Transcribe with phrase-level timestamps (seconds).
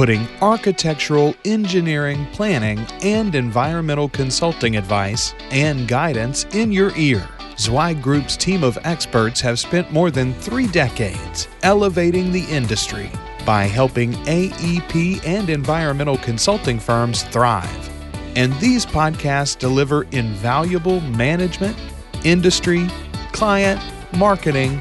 [0.00, 7.28] putting architectural, engineering, planning, and environmental consulting advice and guidance in your ear.
[7.58, 13.10] Zweig Group's team of experts have spent more than three decades elevating the industry
[13.44, 17.90] by helping AEP and environmental consulting firms thrive.
[18.36, 21.76] And these podcasts deliver invaluable management,
[22.24, 22.88] industry,
[23.32, 23.78] client,
[24.16, 24.80] marketing,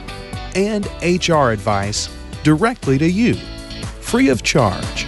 [0.56, 2.08] and HR advice
[2.44, 3.38] directly to you,
[4.10, 5.06] free of charge.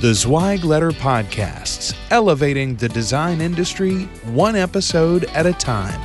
[0.00, 6.00] The Zweig Letter Podcasts, elevating the design industry one episode at a time.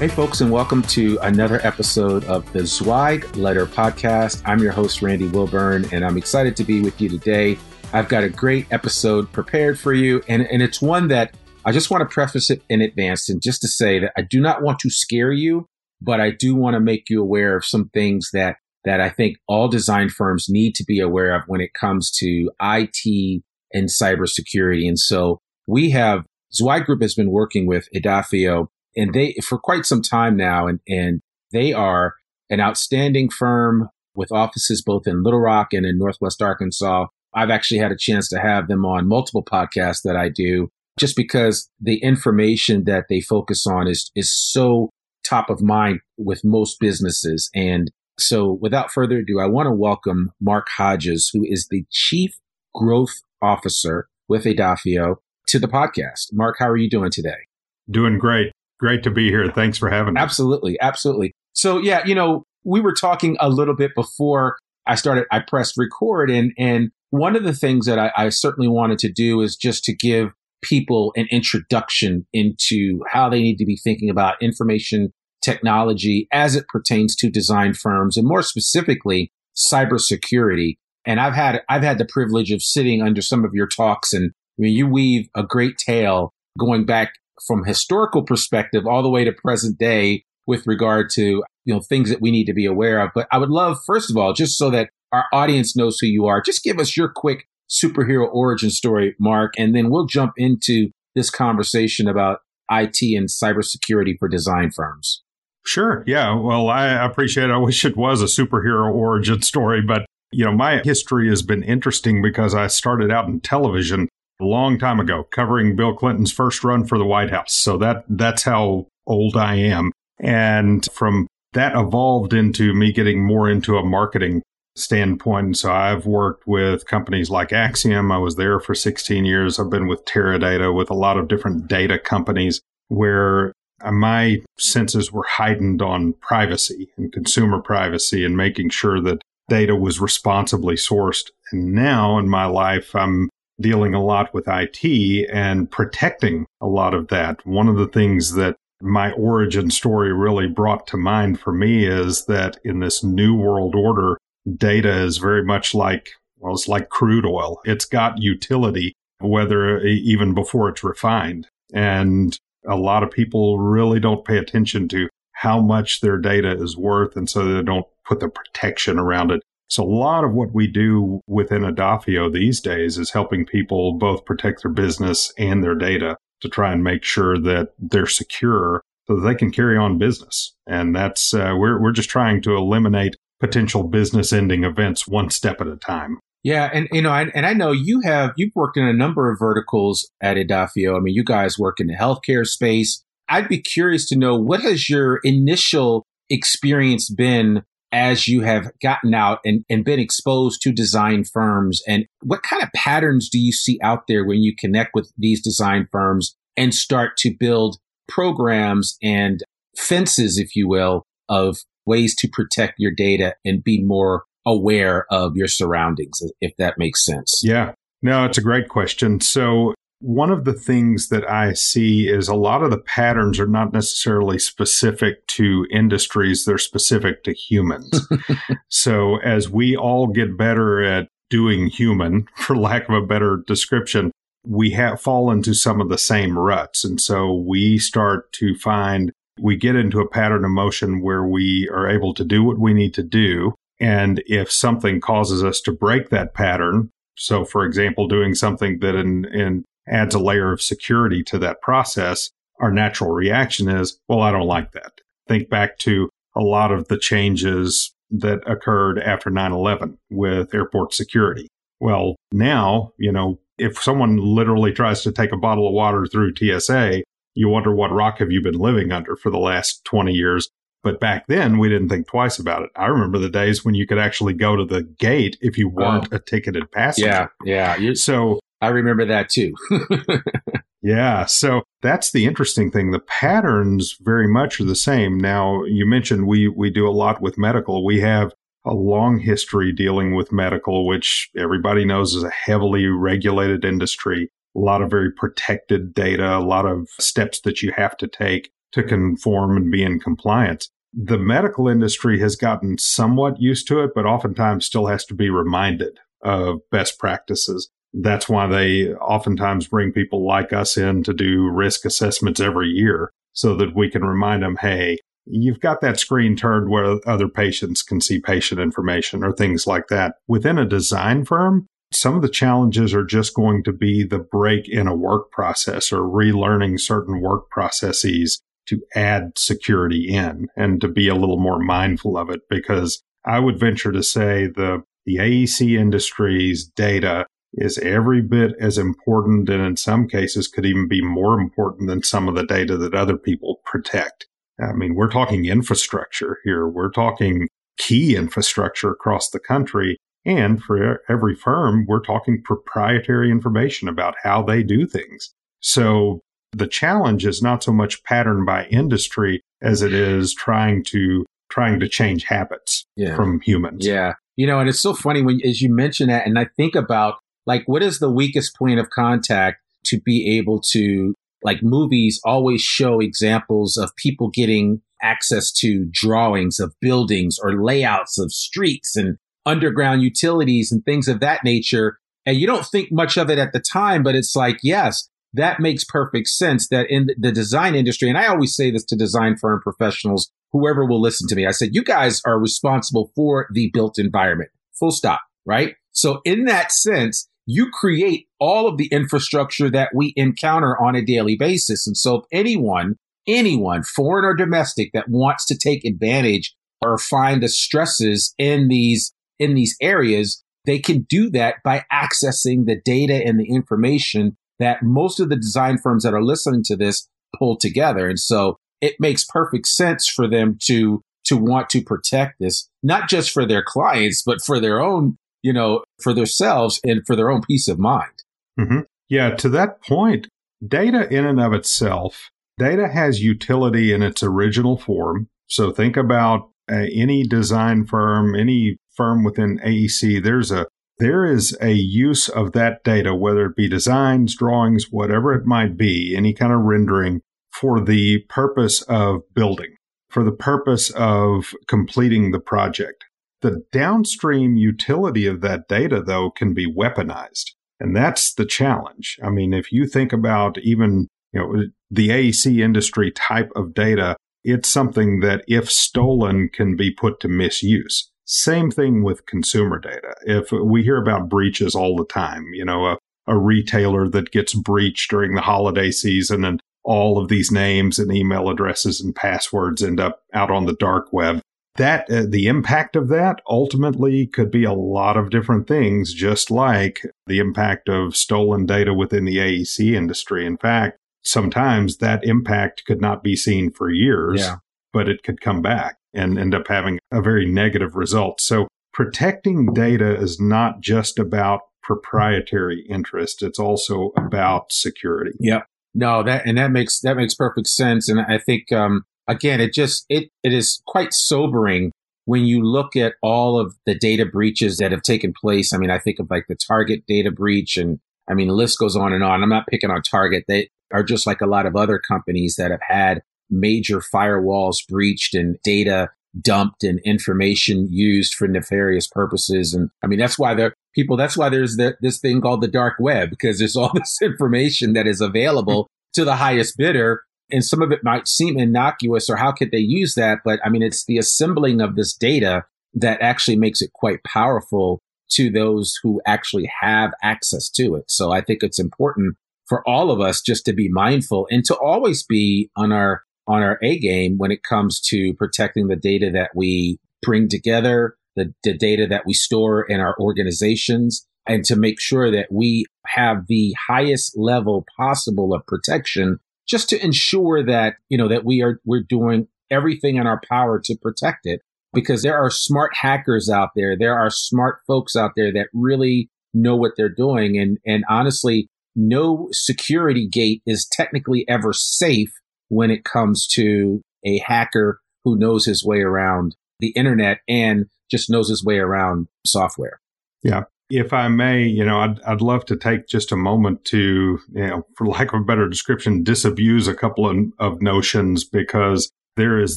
[0.00, 4.42] Hey, folks, and welcome to another episode of the Zweig Letter Podcast.
[4.44, 7.56] I'm your host, Randy Wilburn, and I'm excited to be with you today.
[7.92, 11.88] I've got a great episode prepared for you, and, and it's one that I just
[11.88, 14.80] want to preface it in advance and just to say that I do not want
[14.80, 15.68] to scare you
[16.00, 19.36] but I do want to make you aware of some things that that I think
[19.46, 23.42] all design firms need to be aware of when it comes to IT
[23.74, 24.88] and cybersecurity.
[24.88, 29.86] And so we have Zweig Group has been working with Edafio and they for quite
[29.86, 31.20] some time now, and and
[31.52, 32.14] they are
[32.48, 37.06] an outstanding firm with offices both in Little Rock and in Northwest Arkansas.
[37.32, 41.14] I've actually had a chance to have them on multiple podcasts that I do just
[41.14, 44.90] because the information that they focus on is is so
[45.30, 47.48] top of mind with most businesses.
[47.54, 52.32] And so without further ado, I want to welcome Mark Hodges, who is the Chief
[52.74, 55.16] Growth Officer with Edafio
[55.48, 56.32] to the podcast.
[56.32, 57.46] Mark, how are you doing today?
[57.90, 58.52] Doing great.
[58.78, 59.50] Great to be here.
[59.50, 60.20] Thanks for having me.
[60.20, 60.78] Absolutely.
[60.80, 61.32] Absolutely.
[61.52, 65.74] So yeah, you know, we were talking a little bit before I started, I pressed
[65.76, 69.56] record and, and one of the things that I, I certainly wanted to do is
[69.56, 70.30] just to give
[70.62, 76.68] people an introduction into how they need to be thinking about information technology as it
[76.68, 80.76] pertains to design firms and more specifically cybersecurity.
[81.06, 84.30] And I've had I've had the privilege of sitting under some of your talks and
[84.30, 87.14] I mean you weave a great tale going back
[87.46, 92.10] from historical perspective all the way to present day with regard to you know things
[92.10, 93.10] that we need to be aware of.
[93.14, 96.26] But I would love first of all just so that our audience knows who you
[96.26, 100.90] are, just give us your quick superhero origin story, Mark, and then we'll jump into
[101.14, 102.40] this conversation about
[102.70, 105.22] IT and cybersecurity for design firms.
[105.64, 106.04] Sure.
[106.06, 106.34] Yeah.
[106.34, 107.52] Well, I appreciate it.
[107.52, 111.62] I wish it was a superhero origin story, but you know, my history has been
[111.62, 114.08] interesting because I started out in television
[114.40, 117.52] a long time ago covering Bill Clinton's first run for the White House.
[117.52, 119.92] So that that's how old I am.
[120.20, 124.42] And from that evolved into me getting more into a marketing
[124.76, 125.46] standpoint.
[125.46, 128.12] And so I've worked with companies like Acxiom.
[128.12, 129.58] I was there for 16 years.
[129.58, 135.12] I've been with Teradata, with a lot of different data companies where Uh, my senses
[135.12, 141.30] were heightened on privacy and consumer privacy and making sure that data was responsibly sourced.
[141.52, 143.28] And now in my life, I'm
[143.60, 147.44] dealing a lot with IT and protecting a lot of that.
[147.46, 152.24] One of the things that my origin story really brought to mind for me is
[152.26, 154.16] that in this new world order,
[154.56, 156.08] data is very much like,
[156.38, 157.60] well, it's like crude oil.
[157.64, 161.48] It's got utility, whether uh, even before it's refined.
[161.74, 166.76] And a lot of people really don't pay attention to how much their data is
[166.76, 167.16] worth.
[167.16, 169.42] And so they don't put the protection around it.
[169.68, 174.24] So a lot of what we do within Edafio these days is helping people both
[174.24, 179.16] protect their business and their data to try and make sure that they're secure so
[179.16, 180.54] that they can carry on business.
[180.66, 185.60] And that's, uh, we're, we're just trying to eliminate potential business ending events one step
[185.60, 186.18] at a time.
[186.42, 189.38] Yeah, and you know, and, I know you have you've worked in a number of
[189.38, 190.96] verticals at Edafio.
[190.96, 193.04] I mean, you guys work in the healthcare space.
[193.28, 199.14] I'd be curious to know what has your initial experience been as you have gotten
[199.14, 203.52] out and, and been exposed to design firms and what kind of patterns do you
[203.52, 207.78] see out there when you connect with these design firms and start to build
[208.08, 209.42] programs and
[209.76, 215.36] fences, if you will, of ways to protect your data and be more aware of
[215.36, 217.40] your surroundings, if that makes sense.
[217.44, 217.72] Yeah.
[218.02, 219.20] No, it's a great question.
[219.20, 223.46] So, one of the things that I see is a lot of the patterns are
[223.46, 228.08] not necessarily specific to industries, they're specific to humans.
[228.70, 234.10] so, as we all get better at doing human, for lack of a better description,
[234.46, 236.84] we have fall into some of the same ruts.
[236.84, 241.68] And so we start to find we get into a pattern of motion where we
[241.72, 243.54] are able to do what we need to do.
[243.80, 248.94] And if something causes us to break that pattern, so for example, doing something that
[248.94, 252.30] in, in adds a layer of security to that process,
[252.60, 254.92] our natural reaction is, well, I don't like that.
[255.26, 260.92] Think back to a lot of the changes that occurred after 9 11 with airport
[260.92, 261.48] security.
[261.78, 266.34] Well, now, you know, if someone literally tries to take a bottle of water through
[266.36, 267.02] TSA,
[267.34, 270.48] you wonder what rock have you been living under for the last 20 years.
[270.82, 272.70] But back then, we didn't think twice about it.
[272.74, 275.74] I remember the days when you could actually go to the gate if you oh.
[275.74, 276.16] weren't oh.
[276.16, 277.30] a ticketed passenger.
[277.44, 277.92] Yeah, yeah.
[277.94, 279.54] so I remember that too.
[280.82, 282.90] yeah, so that's the interesting thing.
[282.90, 285.18] The patterns very much are the same.
[285.18, 287.84] Now, you mentioned we we do a lot with medical.
[287.84, 288.32] We have
[288.64, 294.58] a long history dealing with medical, which everybody knows is a heavily regulated industry a
[294.58, 298.82] lot of very protected data, a lot of steps that you have to take to
[298.82, 300.68] conform and be in compliance.
[300.92, 305.30] The medical industry has gotten somewhat used to it, but oftentimes still has to be
[305.30, 307.70] reminded of best practices.
[307.92, 313.12] That's why they oftentimes bring people like us in to do risk assessments every year
[313.32, 317.82] so that we can remind them, hey, you've got that screen turned where other patients
[317.82, 320.14] can see patient information or things like that.
[320.26, 324.68] Within a design firm, some of the challenges are just going to be the break
[324.68, 328.40] in a work process or relearning certain work processes
[328.70, 333.38] to add security in and to be a little more mindful of it because I
[333.38, 339.62] would venture to say the the AEC industry's data is every bit as important and
[339.62, 343.16] in some cases could even be more important than some of the data that other
[343.16, 344.26] people protect.
[344.62, 346.68] I mean, we're talking infrastructure here.
[346.68, 353.88] We're talking key infrastructure across the country and for every firm, we're talking proprietary information
[353.88, 355.32] about how they do things.
[355.60, 356.20] So
[356.52, 361.80] the challenge is not so much pattern by industry as it is trying to trying
[361.80, 363.16] to change habits yeah.
[363.16, 363.86] from humans.
[363.86, 364.14] Yeah.
[364.36, 367.16] You know, and it's so funny when as you mention that and I think about
[367.46, 372.60] like what is the weakest point of contact to be able to like movies always
[372.60, 379.16] show examples of people getting access to drawings of buildings or layouts of streets and
[379.46, 381.98] underground utilities and things of that nature.
[382.26, 385.60] And you don't think much of it at the time, but it's like, yes, that
[385.60, 389.36] makes perfect sense that in the design industry, and I always say this to design
[389.36, 393.70] firm professionals, whoever will listen to me, I said, you guys are responsible for the
[393.72, 394.50] built environment.
[394.78, 395.20] Full stop.
[395.46, 395.74] Right.
[395.92, 401.04] So in that sense, you create all of the infrastructure that we encounter on a
[401.04, 401.86] daily basis.
[401.86, 402.96] And so if anyone,
[403.26, 409.12] anyone, foreign or domestic that wants to take advantage or find the stresses in these
[409.38, 414.82] in these areas, they can do that by accessing the data and the information that
[414.82, 418.08] most of the design firms that are listening to this pull together.
[418.08, 423.08] And so it makes perfect sense for them to to want to protect this, not
[423.08, 427.30] just for their clients, but for their own, you know, for themselves and for their
[427.30, 428.12] own peace of mind.
[428.58, 428.80] Mm-hmm.
[429.08, 430.28] Yeah, to that point,
[430.66, 435.28] data in and of itself, data has utility in its original form.
[435.46, 440.66] So think about uh, any design firm, any firm within AEC, there's a
[441.00, 445.76] there is a use of that data, whether it be designs, drawings, whatever it might
[445.76, 449.74] be, any kind of rendering for the purpose of building,
[450.08, 453.04] for the purpose of completing the project.
[453.40, 457.52] The downstream utility of that data, though, can be weaponized.
[457.80, 459.18] And that's the challenge.
[459.24, 464.16] I mean, if you think about even, you know, the AEC industry type of data,
[464.44, 468.10] it's something that if stolen can be put to misuse.
[468.32, 470.14] Same thing with consumer data.
[470.22, 474.54] If we hear about breaches all the time, you know, a, a retailer that gets
[474.54, 479.82] breached during the holiday season and all of these names and email addresses and passwords
[479.82, 481.40] end up out on the dark web.
[481.74, 486.52] That uh, the impact of that ultimately could be a lot of different things, just
[486.52, 490.46] like the impact of stolen data within the AEC industry.
[490.46, 494.58] In fact, sometimes that impact could not be seen for years, yeah.
[494.92, 495.96] but it could come back.
[496.14, 498.40] And end up having a very negative result.
[498.40, 503.42] So protecting data is not just about proprietary interest.
[503.42, 505.32] It's also about security.
[505.40, 505.66] Yep.
[505.94, 508.08] No, that and that makes that makes perfect sense.
[508.08, 511.92] And I think um, again, it just it it is quite sobering
[512.26, 515.72] when you look at all of the data breaches that have taken place.
[515.72, 518.78] I mean, I think of like the Target data breach, and I mean the list
[518.78, 519.42] goes on and on.
[519.42, 522.70] I'm not picking on Target; they are just like a lot of other companies that
[522.70, 529.74] have had major firewalls breached and data dumped and information used for nefarious purposes.
[529.74, 532.68] And I mean, that's why the people, that's why there's the, this thing called the
[532.68, 537.22] dark web, because there's all this information that is available to the highest bidder.
[537.50, 540.38] And some of it might seem innocuous or how could they use that?
[540.44, 542.64] But I mean, it's the assembling of this data
[542.94, 545.00] that actually makes it quite powerful
[545.32, 548.04] to those who actually have access to it.
[548.08, 549.36] So I think it's important
[549.68, 553.62] for all of us just to be mindful and to always be on our on
[553.62, 558.54] our A game when it comes to protecting the data that we bring together, the,
[558.62, 563.46] the data that we store in our organizations, and to make sure that we have
[563.48, 566.38] the highest level possible of protection
[566.68, 570.80] just to ensure that, you know, that we are, we're doing everything in our power
[570.84, 571.60] to protect it
[571.92, 573.96] because there are smart hackers out there.
[573.98, 577.58] There are smart folks out there that really know what they're doing.
[577.58, 582.30] And, and honestly, no security gate is technically ever safe
[582.70, 588.30] when it comes to a hacker who knows his way around the internet and just
[588.30, 590.00] knows his way around software.
[590.42, 590.62] Yeah.
[590.88, 594.66] If I may, you know, I'd, I'd love to take just a moment to, you
[594.66, 599.60] know, for lack of a better description, disabuse a couple of, of notions because there
[599.60, 599.76] is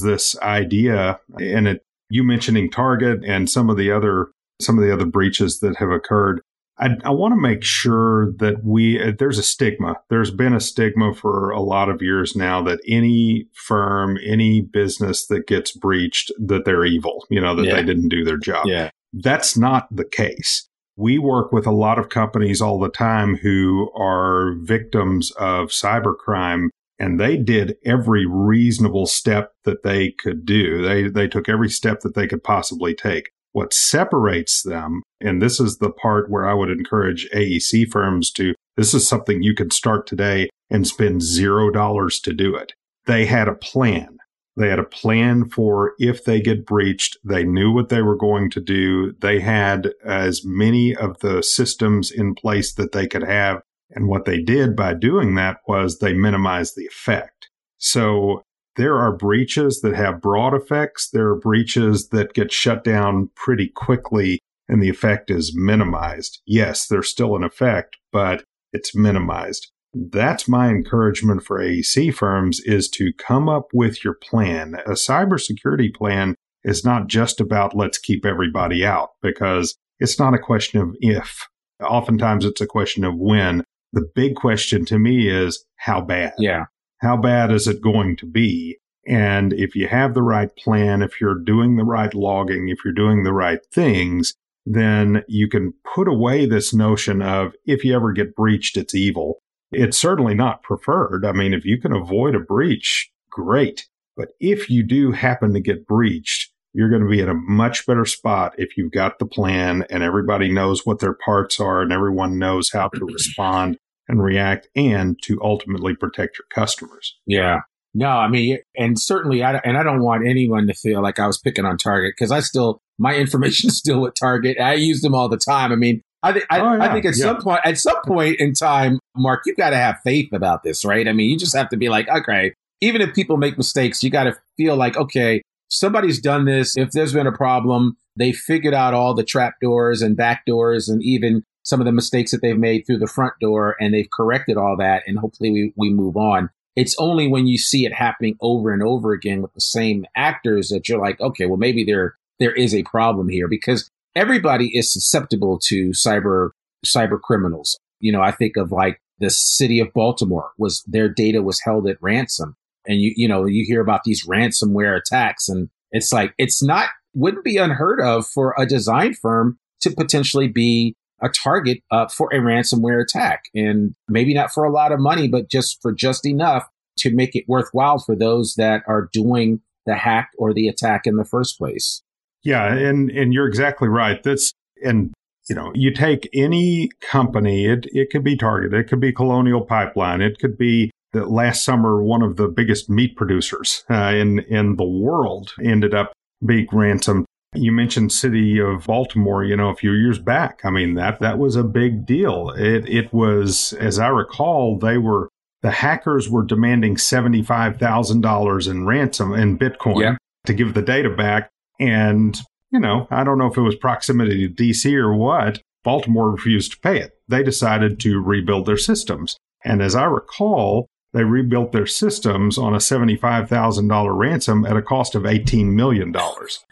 [0.00, 4.28] this idea and it, you mentioning Target and some of the other,
[4.60, 6.40] some of the other breaches that have occurred
[6.78, 9.96] I, I want to make sure that we, uh, there's a stigma.
[10.10, 15.26] There's been a stigma for a lot of years now that any firm, any business
[15.26, 17.76] that gets breached, that they're evil, you know, that yeah.
[17.76, 18.66] they didn't do their job.
[18.66, 18.90] Yeah.
[19.12, 20.68] That's not the case.
[20.96, 26.68] We work with a lot of companies all the time who are victims of cybercrime
[26.98, 30.82] and they did every reasonable step that they could do.
[30.82, 33.30] They, they took every step that they could possibly take.
[33.54, 38.52] What separates them, and this is the part where I would encourage AEC firms to,
[38.76, 42.72] this is something you could start today and spend zero dollars to do it.
[43.06, 44.18] They had a plan.
[44.56, 48.50] They had a plan for if they get breached, they knew what they were going
[48.50, 49.14] to do.
[49.20, 53.62] They had as many of the systems in place that they could have.
[53.90, 57.50] And what they did by doing that was they minimized the effect.
[57.78, 58.42] So
[58.76, 61.08] there are breaches that have broad effects.
[61.10, 66.40] There are breaches that get shut down pretty quickly and the effect is minimized.
[66.46, 69.70] Yes, there's still an effect, but it's minimized.
[69.92, 74.74] That's my encouragement for AEC firms is to come up with your plan.
[74.86, 80.38] A cybersecurity plan is not just about let's keep everybody out because it's not a
[80.38, 81.46] question of if.
[81.82, 83.62] Oftentimes it's a question of when.
[83.92, 86.32] The big question to me is how bad?
[86.38, 86.64] Yeah
[87.04, 88.78] how bad is it going to be?
[89.06, 92.94] And if you have the right plan, if you're doing the right logging, if you're
[92.94, 94.34] doing the right things,
[94.66, 99.38] then you can put away this notion of if you ever get breached, it's evil.
[99.72, 101.26] It's certainly not preferred.
[101.26, 103.86] I mean, if you can avoid a breach, great.
[104.16, 107.86] But if you do happen to get breached, you're going to be in a much
[107.86, 111.92] better spot if you've got the plan and everybody knows what their parts are and
[111.92, 117.16] everyone knows how to respond and react and to ultimately protect your customers.
[117.26, 117.60] Yeah.
[117.94, 121.26] No, I mean, and certainly, I, and I don't want anyone to feel like I
[121.26, 124.58] was picking on Target because I still, my information is still with Target.
[124.60, 125.72] I use them all the time.
[125.72, 126.84] I mean, I, th- I, oh, yeah.
[126.84, 127.24] I think at yeah.
[127.24, 130.84] some point, at some point in time, Mark, you've got to have faith about this,
[130.84, 131.06] right?
[131.06, 134.10] I mean, you just have to be like, okay, even if people make mistakes, you
[134.10, 136.76] got to feel like, okay, somebody's done this.
[136.76, 140.88] If there's been a problem, they figured out all the trap doors and back doors
[140.88, 144.10] and even some of the mistakes that they've made through the front door and they've
[144.10, 146.50] corrected all that and hopefully we, we move on.
[146.76, 150.68] It's only when you see it happening over and over again with the same actors
[150.68, 154.92] that you're like, okay, well, maybe there, there is a problem here because everybody is
[154.92, 156.50] susceptible to cyber,
[156.84, 157.78] cyber criminals.
[158.00, 161.88] You know, I think of like the city of Baltimore was their data was held
[161.88, 162.56] at ransom.
[162.86, 166.88] And you, you know, you hear about these ransomware attacks and it's like, it's not,
[167.14, 172.28] wouldn't be unheard of for a design firm to potentially be a target uh, for
[172.32, 173.44] a ransomware attack.
[173.54, 176.68] And maybe not for a lot of money, but just for just enough
[176.98, 181.16] to make it worthwhile for those that are doing the hack or the attack in
[181.16, 182.02] the first place.
[182.42, 184.22] Yeah, and and you're exactly right.
[184.22, 184.52] That's
[184.84, 185.12] and
[185.48, 189.62] you know, you take any company, it it could be Target, it could be Colonial
[189.62, 194.40] Pipeline, it could be that last summer one of the biggest meat producers uh, in
[194.40, 196.12] in the world ended up
[196.44, 197.26] being ransomed.
[197.54, 200.60] You mentioned city of Baltimore, you know, a few years back.
[200.64, 202.50] I mean, that that was a big deal.
[202.50, 205.28] It it was, as I recall, they were
[205.64, 210.16] the hackers were demanding $75,000 in ransom in Bitcoin yeah.
[210.44, 211.48] to give the data back.
[211.80, 212.38] And,
[212.70, 215.62] you know, I don't know if it was proximity to DC or what.
[215.82, 217.12] Baltimore refused to pay it.
[217.28, 219.38] They decided to rebuild their systems.
[219.64, 225.14] And as I recall, they rebuilt their systems on a $75,000 ransom at a cost
[225.14, 226.12] of $18 million.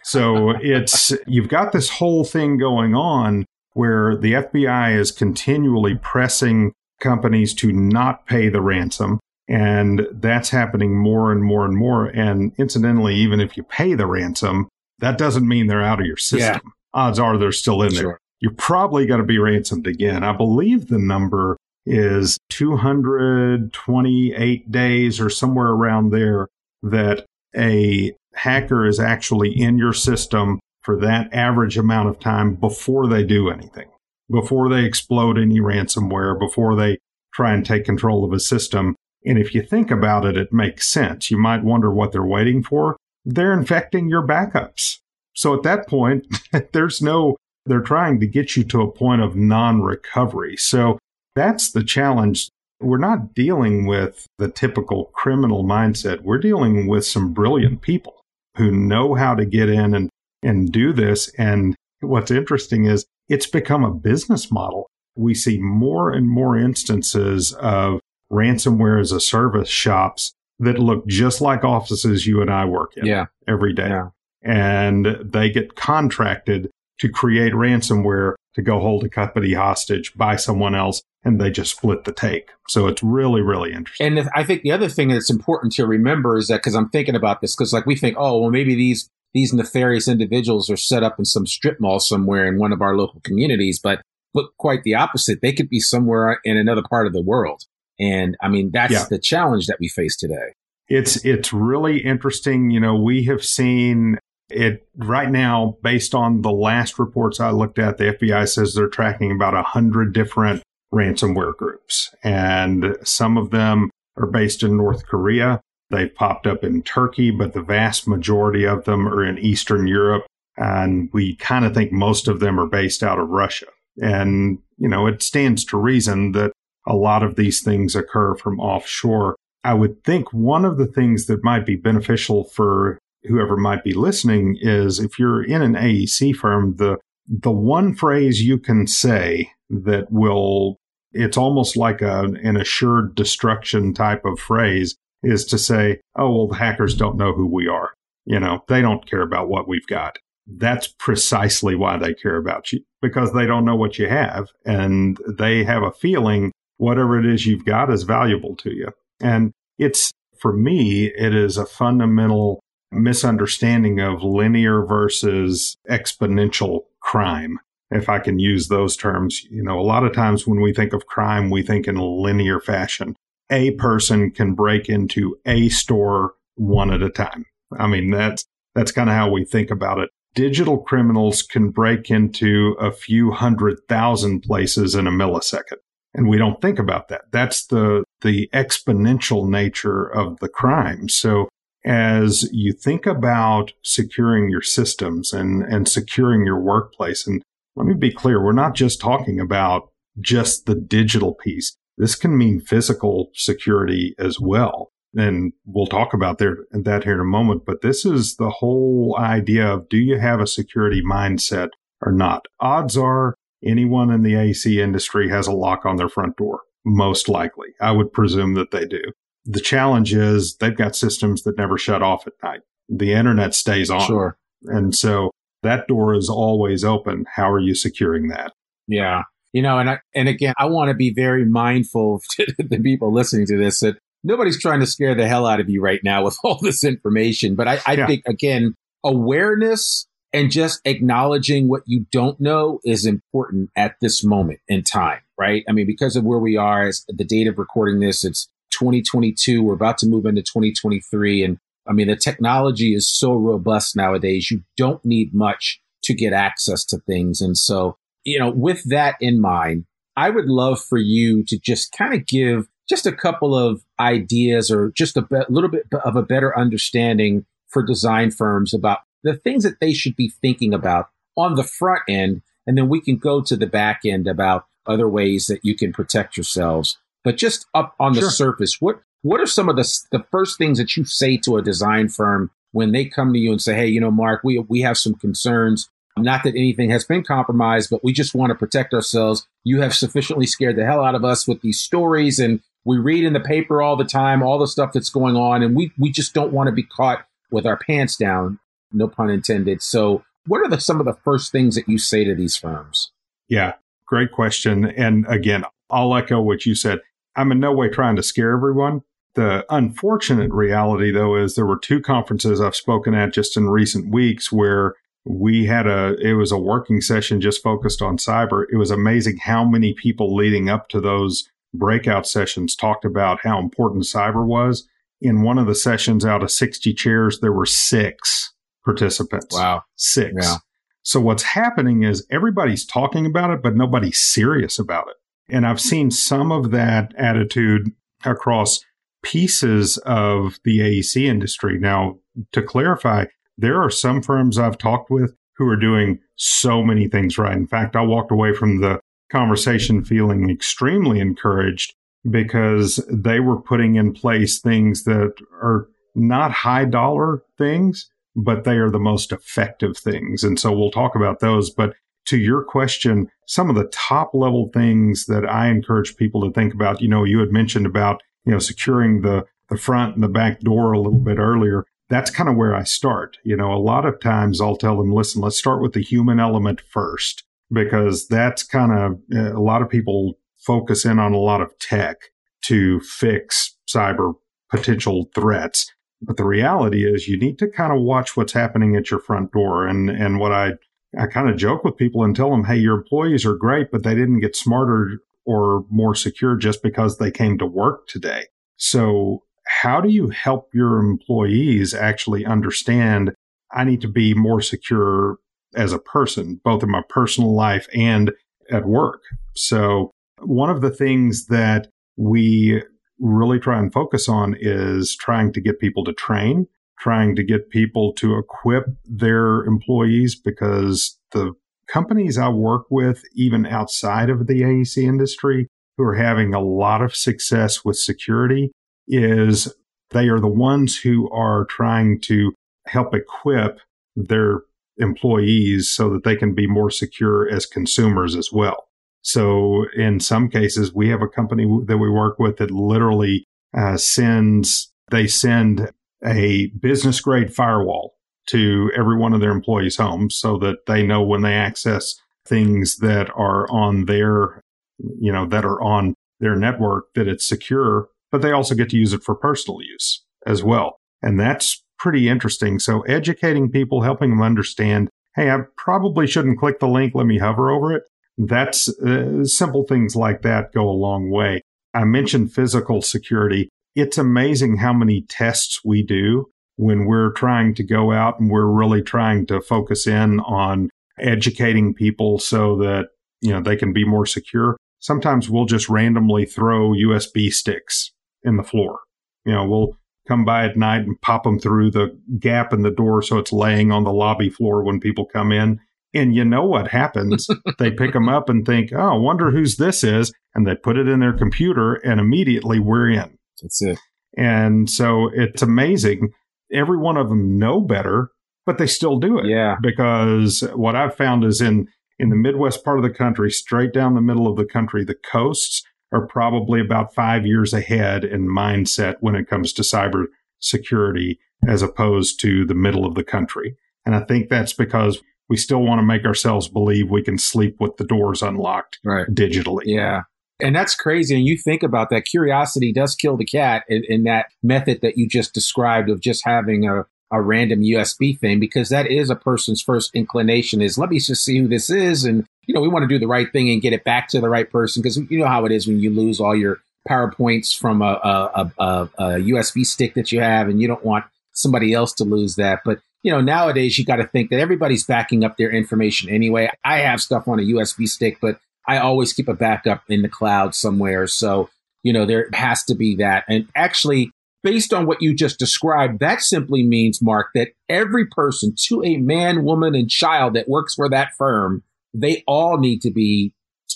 [0.02, 6.72] So it's, you've got this whole thing going on where the FBI is continually pressing
[7.00, 9.20] companies to not pay the ransom.
[9.48, 12.06] And that's happening more and more and more.
[12.06, 14.68] And incidentally, even if you pay the ransom,
[14.98, 16.60] that doesn't mean they're out of your system.
[16.64, 16.70] Yeah.
[16.94, 18.02] Odds are they're still in sure.
[18.02, 18.18] there.
[18.40, 20.24] You're probably going to be ransomed again.
[20.24, 26.46] I believe the number is 228 days or somewhere around there
[26.82, 33.08] that a hacker is actually in your system for that average amount of time before
[33.08, 33.88] they do anything
[34.32, 36.98] before they explode any ransomware, before they
[37.34, 38.96] try and take control of a system.
[39.24, 41.30] And if you think about it, it makes sense.
[41.30, 42.96] You might wonder what they're waiting for.
[43.24, 44.98] They're infecting your backups.
[45.34, 46.26] So at that point,
[46.72, 47.36] there's no,
[47.66, 50.56] they're trying to get you to a point of non recovery.
[50.56, 50.98] So
[51.34, 52.48] that's the challenge.
[52.80, 56.22] We're not dealing with the typical criminal mindset.
[56.22, 58.20] We're dealing with some brilliant people
[58.56, 60.10] who know how to get in and,
[60.42, 61.28] and do this.
[61.38, 64.88] And what's interesting is it's become a business model.
[65.16, 71.40] We see more and more instances of ransomware as a service shops that look just
[71.40, 73.26] like offices you and I work in yeah.
[73.46, 73.88] every day.
[73.88, 74.08] Yeah.
[74.42, 80.74] And they get contracted to create ransomware to go hold a company hostage by someone
[80.74, 82.50] else and they just split the take.
[82.68, 84.18] So it's really, really interesting.
[84.18, 87.14] And I think the other thing that's important to remember is that because I'm thinking
[87.14, 91.02] about this, because like we think, oh, well, maybe these these nefarious individuals are set
[91.02, 94.02] up in some strip mall somewhere in one of our local communities, but
[94.34, 95.40] but quite the opposite.
[95.42, 97.62] They could be somewhere in another part of the world.
[97.98, 99.04] And I mean, that's yeah.
[99.08, 100.54] the challenge that we face today.
[100.88, 102.70] It's it's really interesting.
[102.70, 104.18] You know, we have seen
[104.52, 107.98] it right now based on the last reports I looked at.
[107.98, 110.62] The FBI says they're tracking about a hundred different
[110.92, 115.60] ransomware groups, and some of them are based in North Korea.
[115.90, 120.24] They've popped up in Turkey, but the vast majority of them are in Eastern Europe.
[120.56, 123.66] And we kind of think most of them are based out of Russia.
[123.98, 126.52] And, you know, it stands to reason that
[126.86, 129.36] a lot of these things occur from offshore.
[129.64, 133.94] I would think one of the things that might be beneficial for whoever might be
[133.94, 139.50] listening is if you're in an AEC firm, the the one phrase you can say
[139.70, 140.76] that will
[141.12, 146.48] it's almost like a, an assured destruction type of phrase is to say, oh, well,
[146.48, 147.90] the hackers don't know who we are.
[148.24, 150.18] You know, they don't care about what we've got.
[150.46, 155.18] That's precisely why they care about you because they don't know what you have and
[155.28, 158.88] they have a feeling whatever it is you've got is valuable to you.
[159.20, 162.60] And it's, for me, it is a fundamental
[162.92, 167.58] misunderstanding of linear versus exponential crime.
[167.90, 170.92] If I can use those terms, you know, a lot of times when we think
[170.92, 173.16] of crime, we think in a linear fashion
[173.50, 177.44] a person can break into a store one at a time.
[177.78, 180.08] I mean, that's, that's kind of how we think about it.
[180.34, 185.76] Digital criminals can break into a few hundred thousand places in a millisecond.
[186.14, 187.22] And we don't think about that.
[187.30, 191.10] That's the, the exponential nature of the crime.
[191.10, 191.48] So
[191.84, 197.42] as you think about securing your systems and, and securing your workplace, and
[197.76, 199.88] let me be clear, we're not just talking about
[200.20, 201.76] just the digital piece.
[201.96, 204.90] This can mean physical security as well.
[205.14, 207.66] And we'll talk about there, that here in a moment.
[207.66, 211.68] But this is the whole idea of do you have a security mindset
[212.00, 212.46] or not?
[212.60, 216.60] Odds are anyone in the AC industry has a lock on their front door.
[216.84, 217.68] Most likely.
[217.80, 219.02] I would presume that they do.
[219.44, 222.60] The challenge is they've got systems that never shut off at night.
[222.88, 224.06] The internet stays on.
[224.06, 224.36] Sure.
[224.64, 225.30] And so
[225.62, 227.24] that door is always open.
[227.34, 228.52] How are you securing that?
[228.86, 232.80] Yeah you know, and I, and again, I want to be very mindful to the
[232.80, 236.00] people listening to this that nobody's trying to scare the hell out of you right
[236.02, 237.54] now with all this information.
[237.54, 238.06] But I, I yeah.
[238.06, 238.74] think again,
[239.04, 245.20] awareness and just acknowledging what you don't know is important at this moment in time,
[245.38, 245.62] right?
[245.68, 249.62] I mean, because of where we are as the date of recording this, it's 2022.
[249.62, 251.44] We're about to move into 2023.
[251.44, 251.58] And
[251.88, 254.50] I mean, the technology is so robust nowadays.
[254.50, 257.40] You don't need much to get access to things.
[257.40, 259.84] And so you know, with that in mind,
[260.16, 264.70] I would love for you to just kind of give just a couple of ideas
[264.70, 269.34] or just a be- little bit of a better understanding for design firms about the
[269.34, 272.42] things that they should be thinking about on the front end.
[272.66, 275.92] And then we can go to the back end about other ways that you can
[275.92, 276.98] protect yourselves.
[277.24, 280.78] But just up on the surface, what what are some of the the first things
[280.78, 283.86] that you say to a design firm when they come to you and say, "Hey,
[283.86, 285.88] you know, Mark, we we have some concerns.
[286.16, 289.46] Not that anything has been compromised, but we just want to protect ourselves.
[289.64, 293.24] You have sufficiently scared the hell out of us with these stories, and we read
[293.24, 296.10] in the paper all the time all the stuff that's going on, and we we
[296.10, 298.58] just don't want to be caught with our pants down.
[298.92, 299.82] No pun intended.
[299.82, 303.12] So, what are the, some of the first things that you say to these firms?
[303.48, 303.74] Yeah,
[304.06, 304.84] great question.
[304.84, 307.00] And again, I'll echo what you said.
[307.36, 309.02] I'm in no way trying to scare everyone.
[309.34, 314.12] The unfortunate reality, though, is there were two conferences I've spoken at just in recent
[314.12, 318.64] weeks where we had a, it was a working session just focused on cyber.
[318.70, 323.58] It was amazing how many people leading up to those breakout sessions talked about how
[323.58, 324.86] important cyber was.
[325.20, 328.52] In one of the sessions out of 60 chairs, there were six
[328.84, 329.54] participants.
[329.54, 329.84] Wow.
[329.96, 330.34] Six.
[330.42, 330.56] Yeah.
[331.04, 335.16] So what's happening is everybody's talking about it, but nobody's serious about it.
[335.52, 337.92] And I've seen some of that attitude
[338.24, 338.80] across
[339.22, 341.78] pieces of the AEC industry.
[341.78, 342.18] Now,
[342.52, 347.38] to clarify, there are some firms I've talked with who are doing so many things
[347.38, 347.56] right.
[347.56, 348.98] In fact, I walked away from the
[349.30, 351.94] conversation feeling extremely encouraged
[352.28, 358.76] because they were putting in place things that are not high dollar things, but they
[358.76, 360.42] are the most effective things.
[360.42, 361.70] And so we'll talk about those.
[361.70, 361.94] But
[362.26, 366.74] to your question, some of the top level things that I encourage people to think
[366.74, 370.28] about, you know, you had mentioned about, you know, securing the, the front and the
[370.28, 371.84] back door a little bit earlier.
[372.08, 373.38] That's kind of where I start.
[373.44, 376.38] You know, a lot of times I'll tell them, listen, let's start with the human
[376.38, 381.38] element first, because that's kind of eh, a lot of people focus in on a
[381.38, 382.18] lot of tech
[382.66, 384.34] to fix cyber
[384.70, 385.90] potential threats.
[386.20, 389.52] But the reality is you need to kind of watch what's happening at your front
[389.52, 389.86] door.
[389.86, 390.74] And, and what I
[391.18, 394.02] I kind of joke with people and tell them, hey, your employees are great, but
[394.02, 398.46] they didn't get smarter or more secure just because they came to work today.
[398.76, 403.32] So, how do you help your employees actually understand
[403.72, 405.38] I need to be more secure
[405.74, 408.32] as a person, both in my personal life and
[408.70, 409.20] at work?
[409.54, 412.82] So, one of the things that we
[413.18, 416.66] really try and focus on is trying to get people to train
[417.02, 421.52] trying to get people to equip their employees because the
[421.88, 427.02] companies I work with, even outside of the AEC industry, who are having a lot
[427.02, 428.70] of success with security,
[429.08, 429.74] is
[430.10, 432.52] they are the ones who are trying to
[432.86, 433.80] help equip
[434.14, 434.60] their
[434.98, 438.86] employees so that they can be more secure as consumers as well.
[439.22, 443.44] So in some cases, we have a company that we work with that literally
[443.76, 445.90] uh, sends, they send
[446.24, 448.14] a business grade firewall
[448.46, 452.14] to every one of their employees' homes so that they know when they access
[452.46, 454.60] things that are on their,
[454.98, 458.96] you know, that are on their network that it's secure, but they also get to
[458.96, 460.98] use it for personal use as well.
[461.22, 462.80] And that's pretty interesting.
[462.80, 467.14] So educating people, helping them understand, hey, I probably shouldn't click the link.
[467.14, 468.02] Let me hover over it.
[468.36, 471.62] That's uh, simple things like that go a long way.
[471.94, 477.84] I mentioned physical security it's amazing how many tests we do when we're trying to
[477.84, 483.08] go out and we're really trying to focus in on educating people so that,
[483.40, 484.76] you know, they can be more secure.
[484.98, 489.00] Sometimes we'll just randomly throw USB sticks in the floor.
[489.44, 492.90] You know, we'll come by at night and pop them through the gap in the
[492.90, 495.80] door so it's laying on the lobby floor when people come in.
[496.14, 497.48] And you know what happens?
[497.78, 500.32] they pick them up and think, oh, I wonder whose this is.
[500.54, 503.38] And they put it in their computer and immediately we're in.
[503.62, 503.98] That's it.
[504.36, 506.30] And so it's amazing.
[506.72, 508.30] Every one of them know better,
[508.66, 509.46] but they still do it.
[509.46, 509.76] Yeah.
[509.80, 514.14] Because what I've found is in in the Midwest part of the country, straight down
[514.14, 519.16] the middle of the country, the coasts are probably about five years ahead in mindset
[519.20, 520.26] when it comes to cyber
[520.60, 523.76] security as opposed to the middle of the country.
[524.04, 527.76] And I think that's because we still want to make ourselves believe we can sleep
[527.80, 529.26] with the doors unlocked right.
[529.28, 529.82] digitally.
[529.84, 530.22] Yeah.
[530.62, 531.34] And that's crazy.
[531.34, 535.18] And you think about that curiosity does kill the cat in, in that method that
[535.18, 539.36] you just described of just having a, a random USB thing, because that is a
[539.36, 542.24] person's first inclination is let me just see who this is.
[542.24, 544.40] And, you know, we want to do the right thing and get it back to
[544.40, 547.76] the right person because you know how it is when you lose all your PowerPoints
[547.76, 551.92] from a, a, a, a USB stick that you have and you don't want somebody
[551.92, 552.80] else to lose that.
[552.84, 556.70] But you know, nowadays you got to think that everybody's backing up their information anyway.
[556.84, 560.28] I have stuff on a USB stick, but I always keep a backup in the
[560.28, 561.26] cloud somewhere.
[561.26, 561.70] So,
[562.02, 563.44] you know, there has to be that.
[563.48, 568.74] And actually, based on what you just described, that simply means, Mark, that every person
[568.88, 571.82] to a man, woman, and child that works for that firm,
[572.14, 573.52] they all need to be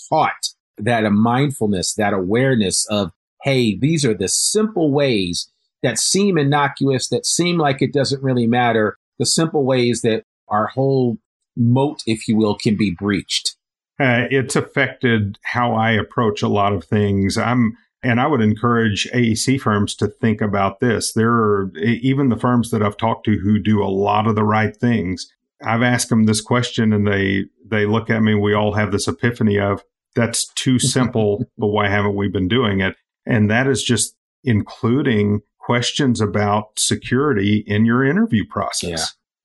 [0.08, 5.50] taught that a mindfulness, that awareness of, hey, these are the simple ways
[5.82, 10.68] that seem innocuous, that seem like it doesn't really matter, the simple ways that our
[10.68, 11.18] whole
[11.56, 13.55] moat, if you will, can be breached.
[13.98, 17.38] Uh, it's affected how I approach a lot of things.
[17.38, 21.12] I'm, and I would encourage AEC firms to think about this.
[21.12, 24.44] There are even the firms that I've talked to who do a lot of the
[24.44, 25.32] right things.
[25.64, 28.34] I've asked them this question and they, they look at me.
[28.34, 29.82] We all have this epiphany of
[30.14, 32.96] that's too simple, but why haven't we been doing it?
[33.24, 38.90] And that is just including questions about security in your interview process.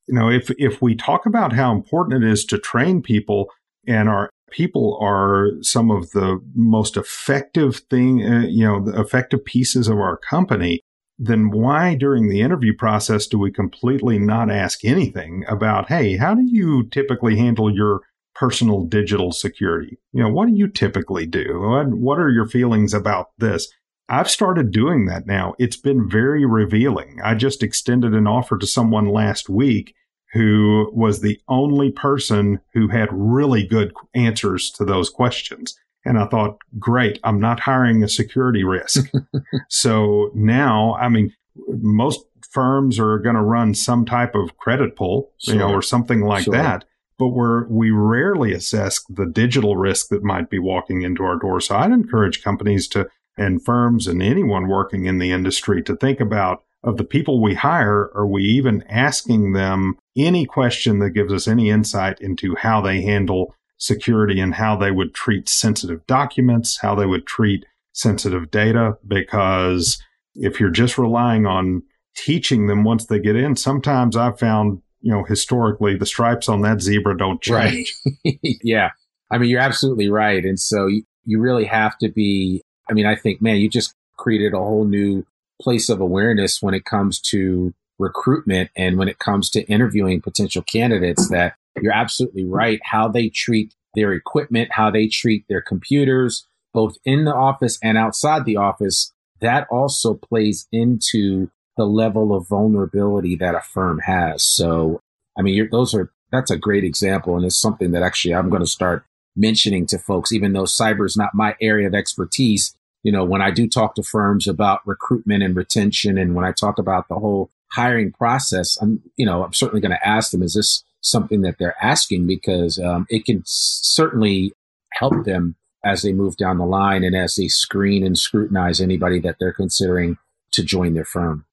[0.07, 0.13] Yeah.
[0.13, 3.47] You know, if if we talk about how important it is to train people
[3.87, 9.43] and our people are some of the most effective thing, uh, you know, the effective
[9.45, 10.81] pieces of our company,
[11.17, 16.33] then why during the interview process do we completely not ask anything about, hey, how
[16.33, 18.01] do you typically handle your
[18.33, 19.99] personal digital security?
[20.13, 21.59] You know, what do you typically do?
[21.61, 23.71] What, what are your feelings about this?
[24.09, 25.53] I've started doing that now.
[25.57, 27.19] It's been very revealing.
[27.23, 29.93] I just extended an offer to someone last week
[30.33, 35.77] who was the only person who had really good answers to those questions.
[36.05, 39.11] And I thought, great, I'm not hiring a security risk.
[39.69, 41.33] so now, I mean,
[41.67, 45.53] most firms are going to run some type of credit pull, sure.
[45.53, 46.53] you know, or something like sure.
[46.53, 46.85] that.
[47.19, 51.61] But we're, we rarely assess the digital risk that might be walking into our door.
[51.61, 56.19] So I'd encourage companies to and firms and anyone working in the industry to think
[56.19, 61.31] about of the people we hire, are we even asking them any question that gives
[61.31, 66.79] us any insight into how they handle security and how they would treat sensitive documents,
[66.81, 68.97] how they would treat sensitive data?
[69.07, 70.01] Because
[70.35, 71.83] if you're just relying on
[72.15, 76.61] teaching them once they get in, sometimes I've found, you know, historically the stripes on
[76.61, 77.95] that zebra don't change.
[78.25, 78.39] Right.
[78.63, 78.89] yeah.
[79.29, 80.43] I mean, you're absolutely right.
[80.43, 83.95] And so you, you really have to be I mean, I think, man, you just
[84.17, 85.25] created a whole new
[85.61, 90.63] place of awareness when it comes to recruitment and when it comes to interviewing potential
[90.63, 92.79] candidates that you're absolutely right.
[92.83, 97.97] How they treat their equipment, how they treat their computers, both in the office and
[97.97, 104.43] outside the office, that also plays into the level of vulnerability that a firm has.
[104.43, 104.99] So,
[105.37, 107.35] I mean, those are, that's a great example.
[107.35, 111.05] And it's something that actually I'm going to start mentioning to folks, even though cyber
[111.05, 114.85] is not my area of expertise you know, when I do talk to firms about
[114.85, 119.43] recruitment and retention, and when I talk about the whole hiring process, I'm, you know,
[119.43, 122.27] I'm certainly going to ask them, is this something that they're asking?
[122.27, 124.53] Because um, it can certainly
[124.93, 129.19] help them as they move down the line and as they screen and scrutinize anybody
[129.19, 130.17] that they're considering
[130.51, 131.45] to join their firm.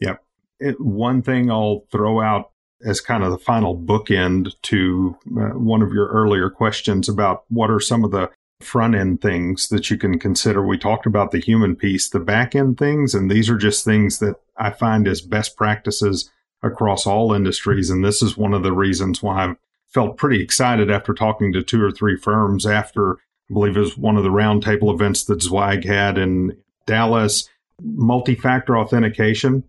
[0.00, 0.22] Yep.
[0.58, 2.50] It, one thing I'll throw out
[2.84, 7.70] as kind of the final bookend to uh, one of your earlier questions about what
[7.70, 10.64] are some of the front end things that you can consider.
[10.64, 14.18] We talked about the human piece, the back end things, and these are just things
[14.18, 16.30] that I find as best practices
[16.62, 17.90] across all industries.
[17.90, 19.56] And this is one of the reasons why I've
[19.88, 23.14] felt pretty excited after talking to two or three firms after,
[23.50, 27.48] I believe it was one of the roundtable events that Zweig had in Dallas,
[27.82, 29.64] multi-factor authentication,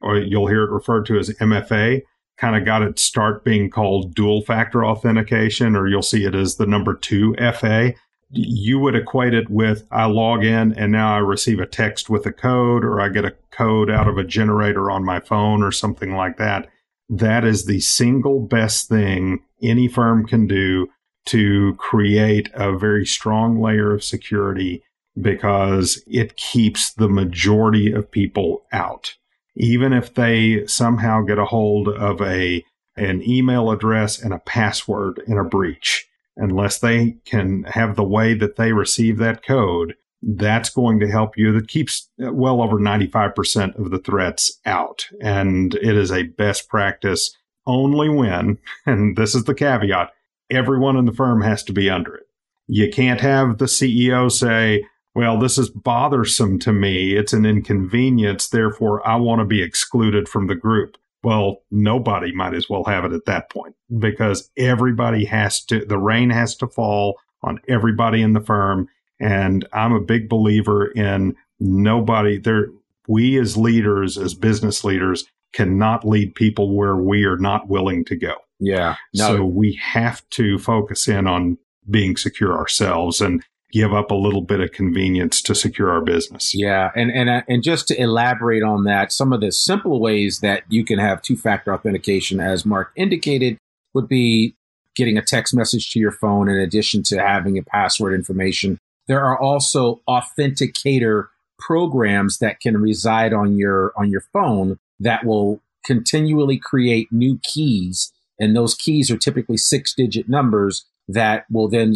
[0.00, 2.02] or you'll hear it referred to as MFA,
[2.38, 6.56] kind of got its start being called dual factor authentication, or you'll see it as
[6.56, 7.94] the number two FA
[8.32, 12.26] you would equate it with I log in and now I receive a text with
[12.26, 15.72] a code or I get a code out of a generator on my phone or
[15.72, 16.68] something like that.
[17.08, 20.88] That is the single best thing any firm can do
[21.26, 24.82] to create a very strong layer of security
[25.20, 29.16] because it keeps the majority of people out.
[29.56, 32.64] Even if they somehow get a hold of a
[32.96, 36.06] an email address and a password in a breach,
[36.40, 41.36] unless they can have the way that they receive that code, that's going to help
[41.36, 41.52] you.
[41.52, 45.06] That keeps uh, well over 95% of the threats out.
[45.20, 50.10] And it is a best practice only when, and this is the caveat,
[50.50, 52.26] everyone in the firm has to be under it.
[52.66, 57.16] You can't have the CEO say, well, this is bothersome to me.
[57.16, 58.48] It's an inconvenience.
[58.48, 60.96] Therefore, I want to be excluded from the group.
[61.22, 65.98] Well, nobody might as well have it at that point because everybody has to, the
[65.98, 68.88] rain has to fall on everybody in the firm.
[69.20, 72.68] And I'm a big believer in nobody there.
[73.06, 78.16] We as leaders, as business leaders, cannot lead people where we are not willing to
[78.16, 78.34] go.
[78.58, 78.96] Yeah.
[79.14, 79.26] No.
[79.26, 83.20] So we have to focus in on being secure ourselves.
[83.20, 86.54] And, give up a little bit of convenience to secure our business.
[86.54, 90.40] Yeah, and and uh, and just to elaborate on that, some of the simple ways
[90.40, 93.58] that you can have two-factor authentication, as Mark indicated,
[93.94, 94.54] would be
[94.96, 98.78] getting a text message to your phone in addition to having a password information.
[99.06, 101.28] There are also authenticator
[101.58, 108.12] programs that can reside on your on your phone that will continually create new keys
[108.40, 111.94] and those keys are typically six digit numbers that will then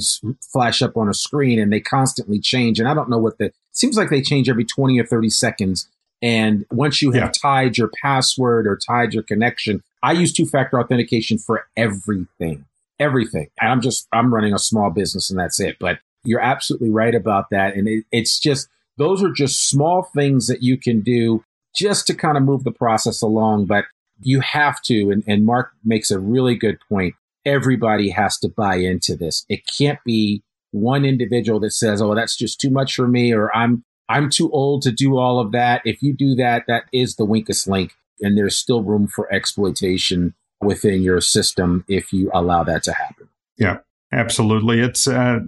[0.52, 2.80] flash up on a screen and they constantly change.
[2.80, 5.88] And I don't know what the, seems like they change every 20 or 30 seconds.
[6.22, 7.32] And once you have yeah.
[7.42, 12.64] tied your password or tied your connection, I use two factor authentication for everything,
[12.98, 13.48] everything.
[13.60, 15.76] And I'm just, I'm running a small business and that's it.
[15.78, 17.76] But you're absolutely right about that.
[17.76, 21.44] And it, it's just, those are just small things that you can do
[21.76, 23.66] just to kind of move the process along.
[23.66, 23.84] But
[24.20, 28.76] you have to, and, and Mark makes a really good point everybody has to buy
[28.76, 29.44] into this.
[29.48, 33.54] It can't be one individual that says, "Oh, that's just too much for me," or
[33.54, 37.16] "I'm I'm too old to do all of that." If you do that, that is
[37.16, 42.64] the weakest link, and there's still room for exploitation within your system if you allow
[42.64, 43.28] that to happen.
[43.56, 43.78] Yeah,
[44.12, 44.80] absolutely.
[44.80, 45.40] It's uh,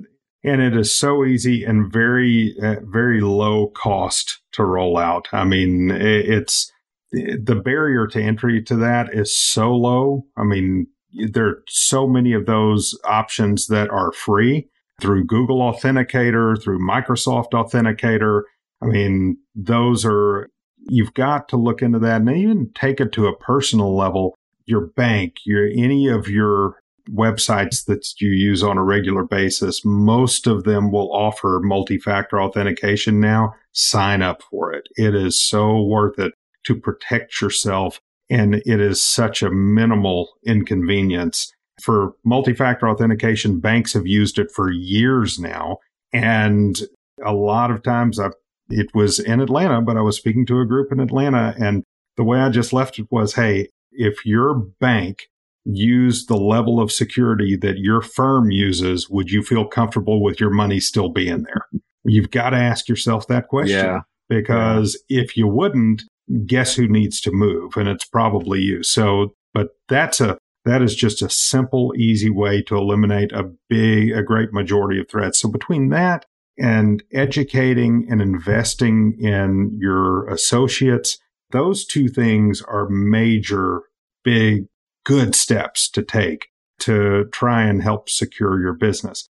[0.44, 5.28] and it is so easy and very uh, very low cost to roll out.
[5.32, 6.72] I mean, it's
[7.12, 10.26] the barrier to entry to that is so low.
[10.36, 14.68] I mean, there are so many of those options that are free
[15.00, 18.42] through Google Authenticator, through Microsoft Authenticator.
[18.82, 20.48] I mean, those are,
[20.88, 24.34] you've got to look into that and even take it to a personal level.
[24.64, 30.46] Your bank, your, any of your websites that you use on a regular basis, most
[30.46, 33.54] of them will offer multi-factor authentication now.
[33.72, 34.88] Sign up for it.
[34.96, 36.32] It is so worth it
[36.64, 41.52] to protect yourself and it is such a minimal inconvenience.
[41.82, 45.78] For multi factor authentication, banks have used it for years now.
[46.12, 46.80] And
[47.24, 48.32] a lot of times I've,
[48.70, 51.54] it was in Atlanta, but I was speaking to a group in Atlanta.
[51.58, 51.84] And
[52.16, 55.28] the way I just left it was hey, if your bank
[55.64, 60.50] used the level of security that your firm uses, would you feel comfortable with your
[60.50, 61.66] money still being there?
[62.04, 63.76] You've got to ask yourself that question.
[63.76, 64.00] Yeah.
[64.28, 65.22] Because yeah.
[65.22, 66.02] if you wouldn't,
[66.46, 67.76] guess who needs to move?
[67.76, 68.82] And it's probably you.
[68.82, 74.12] So, but that's a, that is just a simple, easy way to eliminate a big,
[74.12, 75.38] a great majority of threats.
[75.40, 76.26] So between that
[76.58, 81.18] and educating and investing in your associates,
[81.50, 83.82] those two things are major,
[84.24, 84.66] big,
[85.04, 86.48] good steps to take
[86.80, 89.28] to try and help secure your business.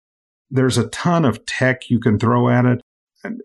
[0.50, 2.80] There's a ton of tech you can throw at it.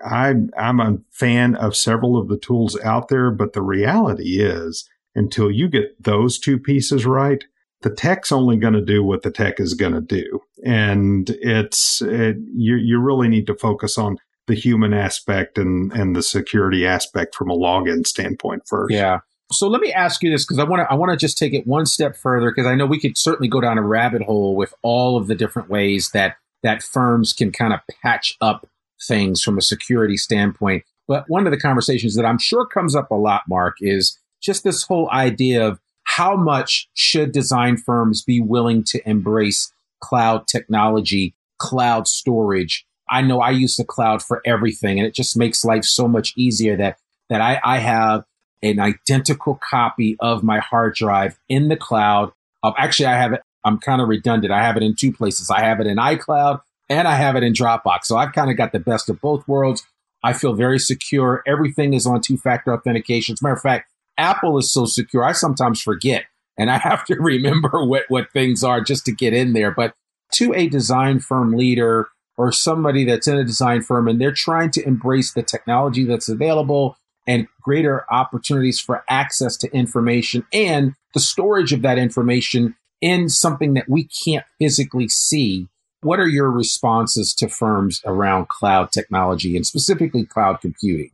[0.06, 4.88] I, I'm a fan of several of the tools out there, but the reality is
[5.16, 7.44] until you get those two pieces right,
[7.82, 10.40] the tech's only going to do what the tech is going to do.
[10.64, 14.18] And it's, it, you, you really need to focus on
[14.48, 18.94] the human aspect and, and the security aspect from a login standpoint first.
[18.94, 19.20] Yeah.
[19.52, 21.54] So let me ask you this because I want to I want to just take
[21.54, 24.56] it one step further because I know we could certainly go down a rabbit hole
[24.56, 28.68] with all of the different ways that that firms can kind of patch up
[29.08, 30.84] things from a security standpoint.
[31.08, 34.64] But one of the conversations that I'm sure comes up a lot, Mark, is just
[34.64, 41.36] this whole idea of how much should design firms be willing to embrace cloud technology,
[41.58, 42.86] cloud storage.
[43.10, 46.34] I know I use the cloud for everything and it just makes life so much
[46.36, 46.98] easier that,
[47.30, 48.24] that I, I have
[48.64, 52.32] an identical copy of my hard drive in the cloud.
[52.64, 53.42] Uh, actually, I have it.
[53.64, 54.52] I'm kind of redundant.
[54.52, 55.50] I have it in two places.
[55.50, 56.62] I have it in iCloud
[56.92, 58.04] and I have it in Dropbox.
[58.04, 59.88] So I've kind of got the best of both worlds.
[60.24, 61.42] I feel very secure.
[61.48, 63.34] Everything is on two factor authentication.
[63.34, 66.26] As a matter of fact, Apple is so secure, I sometimes forget
[66.58, 69.72] and I have to remember what, what things are just to get in there.
[69.72, 69.94] But
[70.34, 74.72] to a design firm leader or somebody that's in a design firm and they're trying
[74.72, 81.20] to embrace the technology that's available and greater opportunities for access to information and the
[81.22, 85.70] storage of that information in something that we can't physically see
[86.02, 91.12] what are your responses to firms around cloud technology and specifically cloud computing?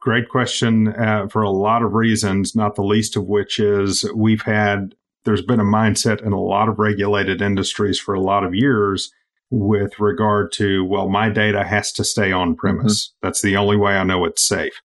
[0.00, 4.42] Great question uh, for a lot of reasons, not the least of which is we've
[4.42, 8.54] had, there's been a mindset in a lot of regulated industries for a lot of
[8.54, 9.10] years
[9.50, 13.08] with regard to, well, my data has to stay on premise.
[13.08, 13.26] Mm-hmm.
[13.26, 14.82] That's the only way I know it's safe.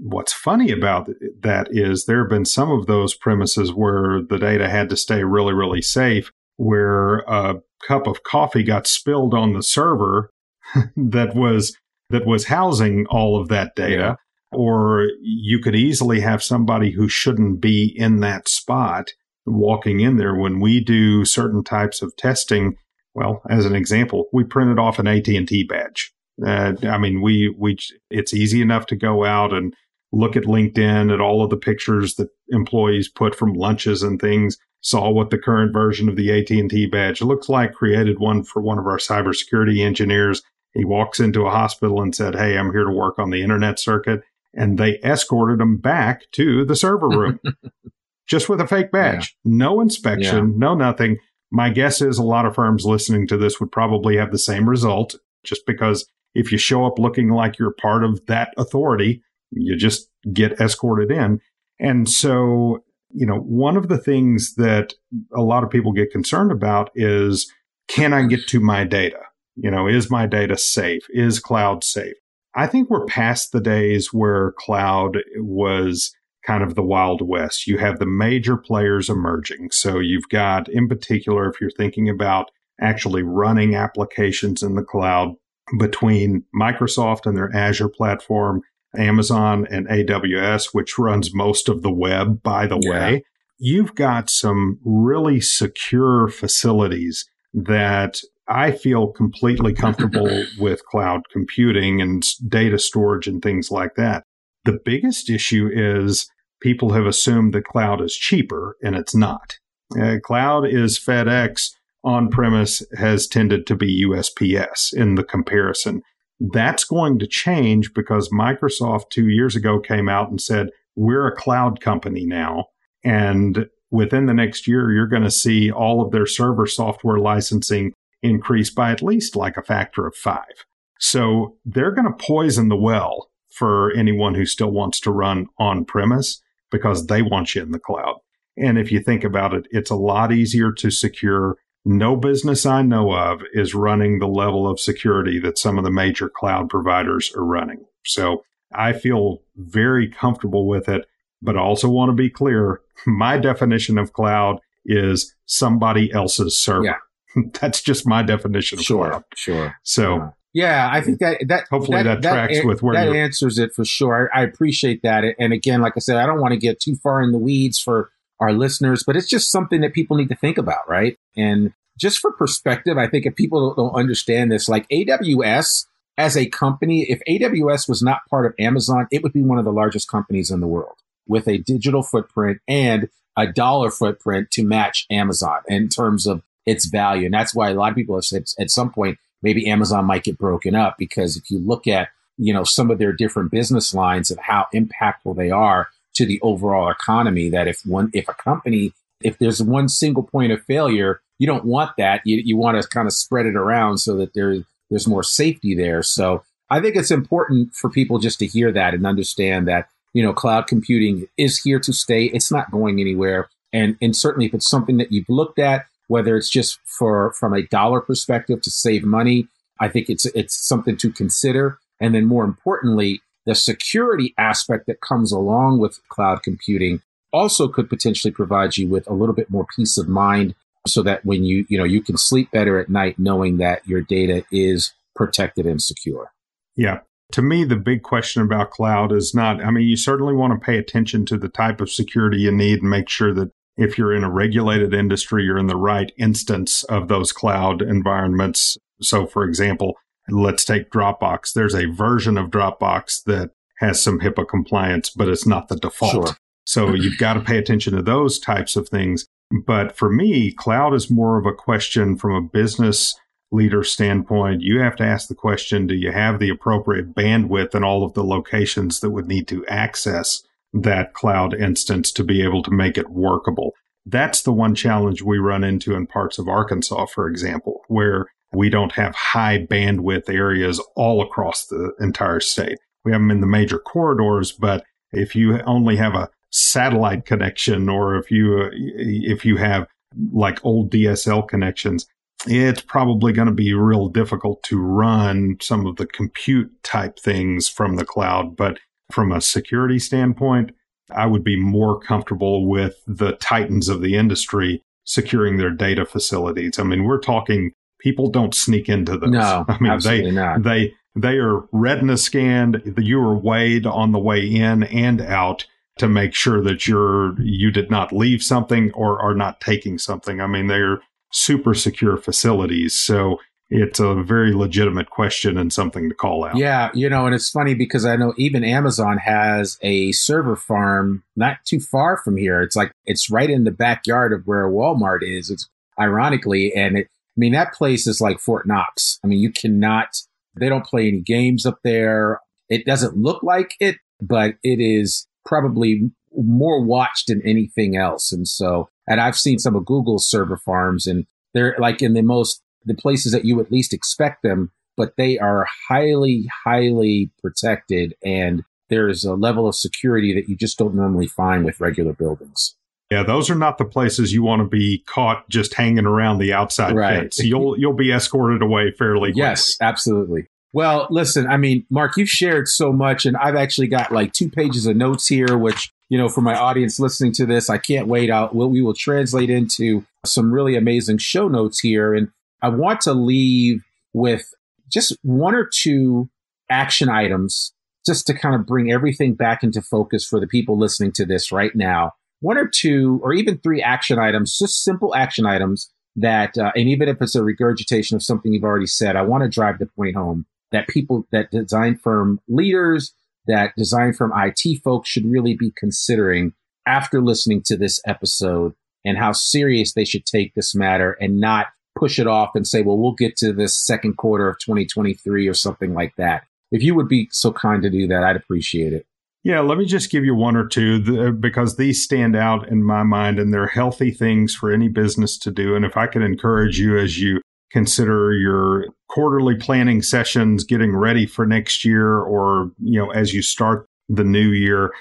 [0.00, 1.08] What's funny about
[1.40, 5.22] that is there have been some of those premises where the data had to stay
[5.22, 7.54] really, really safe, where a
[7.86, 10.30] cup of coffee got spilled on the server
[10.96, 11.76] that was
[12.10, 14.14] that was housing all of that data yeah.
[14.52, 19.12] or you could easily have somebody who shouldn't be in that spot
[19.46, 22.76] walking in there when we do certain types of testing
[23.14, 26.12] well as an example we printed off an AT&T badge
[26.44, 27.78] Uh, I mean, we we
[28.10, 29.74] it's easy enough to go out and
[30.12, 34.56] look at LinkedIn at all of the pictures that employees put from lunches and things.
[34.80, 37.74] Saw what the current version of the AT and T badge looks like.
[37.74, 40.42] Created one for one of our cybersecurity engineers.
[40.72, 43.78] He walks into a hospital and said, "Hey, I'm here to work on the internet
[43.78, 44.22] circuit,"
[44.54, 47.40] and they escorted him back to the server room.
[48.28, 49.36] just with a fake badge.
[49.44, 49.52] Yeah.
[49.52, 50.58] No inspection, yeah.
[50.58, 51.18] no nothing.
[51.50, 54.68] My guess is a lot of firms listening to this would probably have the same
[54.68, 59.76] result just because if you show up looking like you're part of that authority, you
[59.76, 61.40] just get escorted in.
[61.80, 64.94] And so, you know, one of the things that
[65.34, 67.52] a lot of people get concerned about is
[67.88, 69.20] can I get to my data?
[69.56, 71.02] You know, is my data safe?
[71.10, 72.16] Is cloud safe?
[72.54, 76.12] I think we're past the days where cloud was
[76.46, 77.66] kind of the Wild West.
[77.66, 79.68] You have the major players emerging.
[79.70, 82.50] So you've got, in particular, if you're thinking about
[82.80, 85.34] actually running applications in the cloud
[85.78, 88.62] between Microsoft and their Azure platform,
[88.96, 92.90] Amazon and AWS, which runs most of the web, by the yeah.
[92.90, 93.24] way,
[93.58, 102.24] you've got some really secure facilities that I feel completely comfortable with cloud computing and
[102.46, 104.24] data storage and things like that.
[104.64, 106.30] The biggest issue is
[106.60, 109.56] people have assumed that cloud is cheaper, and it's not.
[109.98, 111.70] Uh, cloud is FedEx.
[112.04, 116.02] On premise has tended to be USPS in the comparison.
[116.40, 121.36] That's going to change because Microsoft two years ago came out and said, we're a
[121.36, 122.66] cloud company now.
[123.04, 127.92] And within the next year, you're going to see all of their server software licensing
[128.22, 130.66] increase by at least like a factor of five.
[130.98, 135.84] So they're going to poison the well for anyone who still wants to run on
[135.84, 138.16] premise because they want you in the cloud.
[138.56, 141.56] And if you think about it, it's a lot easier to secure.
[141.88, 145.90] No business I know of is running the level of security that some of the
[145.90, 147.86] major cloud providers are running.
[148.04, 151.06] So I feel very comfortable with it,
[151.40, 152.82] but I also want to be clear.
[153.06, 156.84] My definition of cloud is somebody else's server.
[156.84, 156.96] Yeah.
[157.58, 159.24] That's just my definition of sure, cloud.
[159.34, 159.74] Sure.
[159.82, 163.58] So yeah, I think that that hopefully that, that tracks that, with where that answers
[163.58, 164.30] it for sure.
[164.34, 166.96] I, I appreciate that, and again, like I said, I don't want to get too
[166.96, 168.10] far in the weeds for
[168.40, 171.18] our listeners, but it's just something that people need to think about, right?
[171.36, 175.86] And just for perspective, I think if people don't understand this, like AWS
[176.16, 179.64] as a company, if AWS was not part of Amazon, it would be one of
[179.64, 180.96] the largest companies in the world
[181.26, 186.86] with a digital footprint and a dollar footprint to match Amazon in terms of its
[186.86, 187.26] value.
[187.26, 190.24] And that's why a lot of people have said at some point, maybe Amazon might
[190.24, 193.94] get broken up because if you look at, you know, some of their different business
[193.94, 198.34] lines of how impactful they are to the overall economy, that if one, if a
[198.34, 198.92] company,
[199.22, 202.22] if there's one single point of failure, you don't want that.
[202.24, 204.56] You, you want to kind of spread it around so that there,
[204.90, 206.02] there's more safety there.
[206.02, 210.22] So I think it's important for people just to hear that and understand that, you
[210.22, 212.24] know, cloud computing is here to stay.
[212.24, 213.48] It's not going anywhere.
[213.72, 217.54] And, and certainly if it's something that you've looked at, whether it's just for from
[217.54, 219.46] a dollar perspective to save money.
[219.78, 221.78] I think it's it's something to consider.
[222.00, 227.00] And then more importantly, the security aspect that comes along with cloud computing
[227.32, 230.54] also could potentially provide you with a little bit more peace of mind
[230.86, 234.00] so that when you you know you can sleep better at night knowing that your
[234.00, 236.30] data is protected and secure.
[236.76, 237.00] Yeah.
[237.32, 240.64] To me, the big question about cloud is not, I mean, you certainly want to
[240.64, 244.14] pay attention to the type of security you need and make sure that if you're
[244.14, 248.78] in a regulated industry, you're in the right instance of those cloud environments.
[249.02, 249.94] So, for example,
[250.28, 251.52] let's take Dropbox.
[251.52, 256.12] There's a version of Dropbox that has some HIPAA compliance, but it's not the default.
[256.12, 256.36] Sure.
[256.68, 259.26] So you've got to pay attention to those types of things.
[259.64, 263.18] But for me, cloud is more of a question from a business
[263.50, 264.60] leader standpoint.
[264.60, 268.12] You have to ask the question, do you have the appropriate bandwidth in all of
[268.12, 270.42] the locations that would need to access
[270.72, 273.72] that cloud instance to be able to make it workable.
[274.04, 278.70] That's the one challenge we run into in parts of Arkansas, for example, where we
[278.70, 282.78] don't have high bandwidth areas all across the entire state.
[283.04, 287.88] We have them in the major corridors, but if you only have a satellite connection
[287.88, 289.86] or if you if you have
[290.32, 292.06] like old DSL connections,
[292.46, 297.68] it's probably going to be real difficult to run some of the compute type things
[297.68, 298.56] from the cloud.
[298.56, 298.78] But
[299.10, 300.72] from a security standpoint,
[301.10, 306.78] I would be more comfortable with the titans of the industry securing their data facilities.
[306.78, 309.30] I mean, we're talking people don't sneak into those.
[309.30, 310.62] No, I mean, absolutely they, not.
[310.62, 312.94] They they are retina scanned.
[312.96, 315.66] You are weighed on the way in and out
[315.98, 320.40] to make sure that you're you did not leave something or are not taking something.
[320.40, 322.98] I mean, they're super secure facilities.
[322.98, 323.38] So
[323.70, 326.56] it's a very legitimate question and something to call out.
[326.56, 331.22] Yeah, you know, and it's funny because I know even Amazon has a server farm
[331.36, 332.62] not too far from here.
[332.62, 335.50] It's like it's right in the backyard of where Walmart is.
[335.50, 335.68] It's
[336.00, 339.18] ironically, and it, I mean that place is like Fort Knox.
[339.22, 340.16] I mean, you cannot.
[340.58, 342.40] They don't play any games up there.
[342.70, 348.32] It doesn't look like it, but it is probably more watched than anything else.
[348.32, 352.22] And so, and I've seen some of Google's server farms, and they're like in the
[352.22, 358.14] most the places that you at least expect them, but they are highly, highly protected.
[358.24, 362.76] And there's a level of security that you just don't normally find with regular buildings.
[363.10, 366.52] Yeah, those are not the places you want to be caught just hanging around the
[366.52, 367.20] outside right.
[367.20, 367.38] fence.
[367.38, 369.40] You'll you'll be escorted away fairly quickly.
[369.40, 370.48] Yes, absolutely.
[370.72, 374.50] Well, listen, I mean, Mark, you've shared so much, and I've actually got like two
[374.50, 378.08] pages of notes here, which you know, for my audience listening to this, I can't
[378.08, 378.54] wait out.
[378.54, 382.28] What we will translate into some really amazing show notes here, and
[382.62, 384.54] I want to leave with
[384.90, 386.30] just one or two
[386.70, 387.72] action items
[388.06, 391.52] just to kind of bring everything back into focus for the people listening to this
[391.52, 392.12] right now.
[392.40, 396.88] One or two, or even three action items, just simple action items that, uh, and
[396.88, 399.86] even if it's a regurgitation of something you've already said, I want to drive the
[399.86, 403.12] point home that people, that design firm leaders,
[403.46, 406.52] that design firm IT folks should really be considering
[406.86, 411.66] after listening to this episode and how serious they should take this matter and not
[411.98, 415.54] push it off and say, well, we'll get to this second quarter of 2023 or
[415.54, 416.44] something like that.
[416.70, 419.06] If you would be so kind to do that, I'd appreciate it.
[419.44, 423.02] Yeah, let me just give you one or two because these stand out in my
[423.02, 425.74] mind and they're healthy things for any business to do.
[425.74, 427.40] And if I could encourage you as you
[427.70, 433.42] consider your quarterly planning sessions, getting ready for next year, or, you know, as you
[433.42, 434.92] start the new year,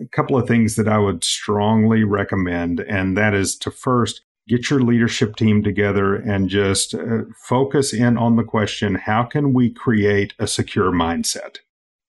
[0.00, 2.80] a couple of things that I would strongly recommend.
[2.80, 8.16] And that is to first get your leadership team together and just uh, focus in
[8.18, 11.58] on the question how can we create a secure mindset?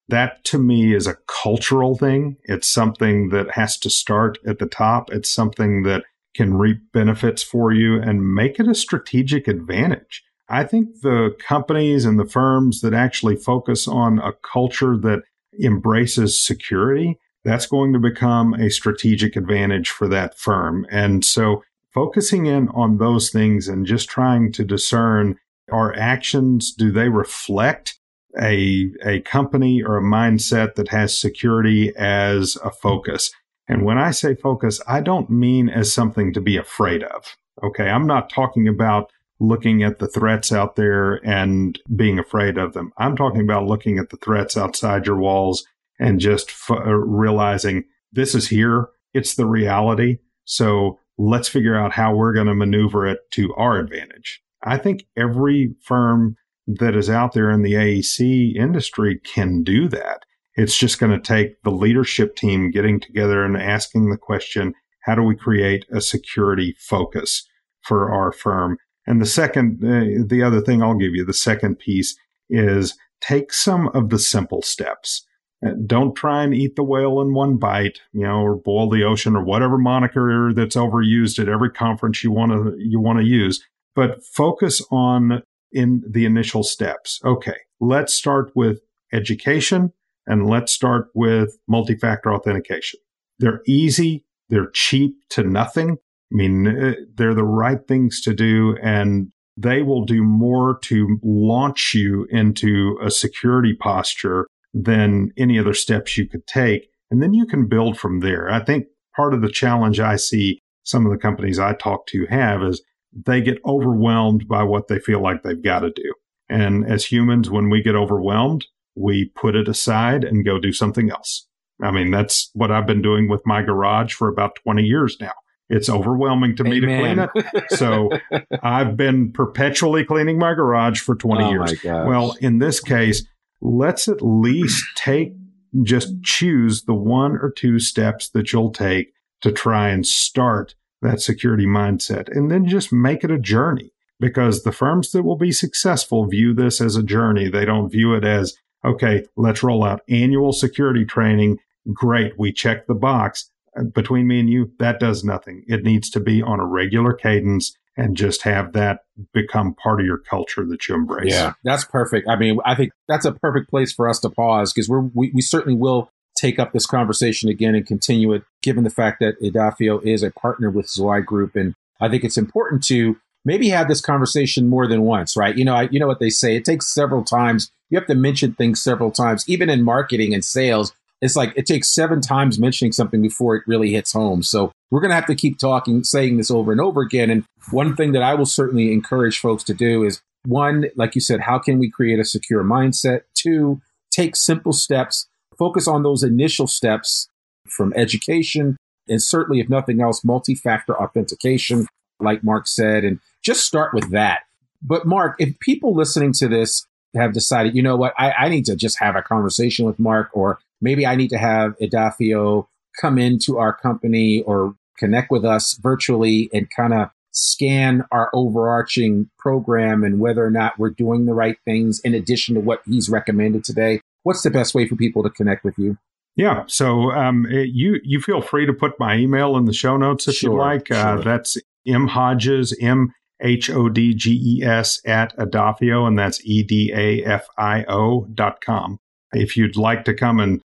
[0.08, 2.38] That to me is a cultural thing.
[2.44, 5.12] It's something that has to start at the top.
[5.12, 10.24] It's something that can reap benefits for you and make it a strategic advantage.
[10.52, 15.24] I think the companies and the firms that actually focus on a culture that
[15.64, 20.86] embraces security, that's going to become a strategic advantage for that firm.
[20.92, 25.38] And so focusing in on those things and just trying to discern
[25.72, 27.98] our actions, do they reflect
[28.40, 33.32] a, a company or a mindset that has security as a focus?
[33.68, 37.38] And when I say focus, I don't mean as something to be afraid of.
[37.64, 37.90] Okay.
[37.90, 39.12] I'm not talking about
[39.42, 42.94] looking at the threats out there and being afraid of them.
[42.98, 45.66] I'm talking about looking at the threats outside your walls
[46.00, 48.90] and just f- uh, realizing this is here.
[49.16, 50.20] It's the reality.
[50.46, 54.42] So let's figure out how we're going to maneuver it to our advantage.
[54.64, 56.36] I think every firm
[56.68, 60.22] that is out there in the AEC industry can do that.
[60.54, 64.76] It's just going to take the leadership team getting together and asking the question,
[65.06, 67.48] how do we create a security focus
[67.82, 68.78] for our firm?
[69.08, 72.16] And the second, uh, the other thing I'll give you, the second piece
[72.50, 75.26] is take some of the simple steps.
[75.66, 79.04] Uh, don't try and eat the whale in one bite, you know, or boil the
[79.04, 83.26] ocean or whatever moniker that's overused at every conference you want to you want to
[83.26, 83.64] use,
[83.96, 87.20] but focus on in the initial steps.
[87.24, 88.82] Okay, let's start with
[89.14, 89.94] education
[90.26, 93.00] and let's start with multi-factor authentication.
[93.40, 95.98] They're easy, they're cheap to nothing.
[96.32, 101.20] I mean, uh, they're the right things to do and they will do more to
[101.24, 106.90] launch you into a security posture than any other steps you could take.
[107.10, 108.50] And then you can build from there.
[108.50, 112.26] I think part of the challenge I see some of the companies I talk to
[112.28, 112.82] have is
[113.14, 116.14] they get overwhelmed by what they feel like they've got to do.
[116.50, 118.66] And as humans, when we get overwhelmed,
[118.96, 121.48] we put it aside and go do something else.
[121.82, 125.32] I mean, that's what I've been doing with my garage for about 20 years now.
[125.72, 127.72] It's overwhelming to me to clean it.
[127.72, 128.10] So
[128.64, 131.84] I've been perpetually cleaning my garage for 20 oh years.
[132.06, 133.26] Well, in this case,
[133.62, 135.34] let's at least take,
[135.82, 141.22] just choose the one or two steps that you'll take to try and start that
[141.22, 145.52] security mindset and then just make it a journey because the firms that will be
[145.52, 147.50] successful view this as a journey.
[147.50, 148.56] They don't view it as,
[148.86, 151.58] okay, let's roll out annual security training.
[151.92, 152.38] Great.
[152.38, 153.50] We check the box.
[153.94, 155.64] Between me and you, that does nothing.
[155.68, 159.02] It needs to be on a regular cadence and just have that
[159.34, 161.32] become part of your culture that you embrace.
[161.32, 162.28] Yeah, that's perfect.
[162.28, 165.32] I mean, I think that's a perfect place for us to pause because we're we,
[165.34, 169.40] we certainly will take up this conversation again and continue it, given the fact that
[169.42, 173.88] Edafio is a partner with Zweig Group, and I think it's important to maybe have
[173.88, 175.58] this conversation more than once, right?
[175.58, 176.56] You know, I, you know what they say.
[176.56, 177.72] It takes several times.
[177.90, 180.94] You have to mention things several times, even in marketing and sales.
[181.22, 184.42] It's like it takes seven times mentioning something before it really hits home.
[184.44, 187.30] So we're going to have to keep talking, saying this over and over again.
[187.30, 191.22] And one thing that I will certainly encourage folks to do is one, like you
[191.22, 193.22] said, how can we create a secure mindset?
[193.36, 197.28] Two, take simple steps, focus on those initial steps
[197.68, 198.78] from education
[199.12, 201.88] and certainly, if nothing else, multi factor authentication,
[202.20, 204.42] like Mark said, and just start with that.
[204.82, 208.66] But, Mark, if people listening to this have decided, you know what, I, I need
[208.66, 212.68] to just have a conversation with Mark, or maybe I need to have Edafio
[213.00, 219.30] come into our company or connect with us virtually and kind of scan our overarching
[219.40, 223.10] program and whether or not we're doing the right things in addition to what he's
[223.10, 224.02] recommended today.
[224.24, 225.98] What's the best way for people to connect with you?
[226.36, 229.98] Yeah, so um, eh, you you feel free to put my email in the show
[229.98, 230.90] notes if sure, you like.
[230.90, 231.20] Uh, sure.
[231.20, 236.40] Uh, that's m hodges m h o d g e s at Edafio, and that's
[236.46, 238.98] e d a f i o dot com.
[239.34, 240.62] If you'd like to come and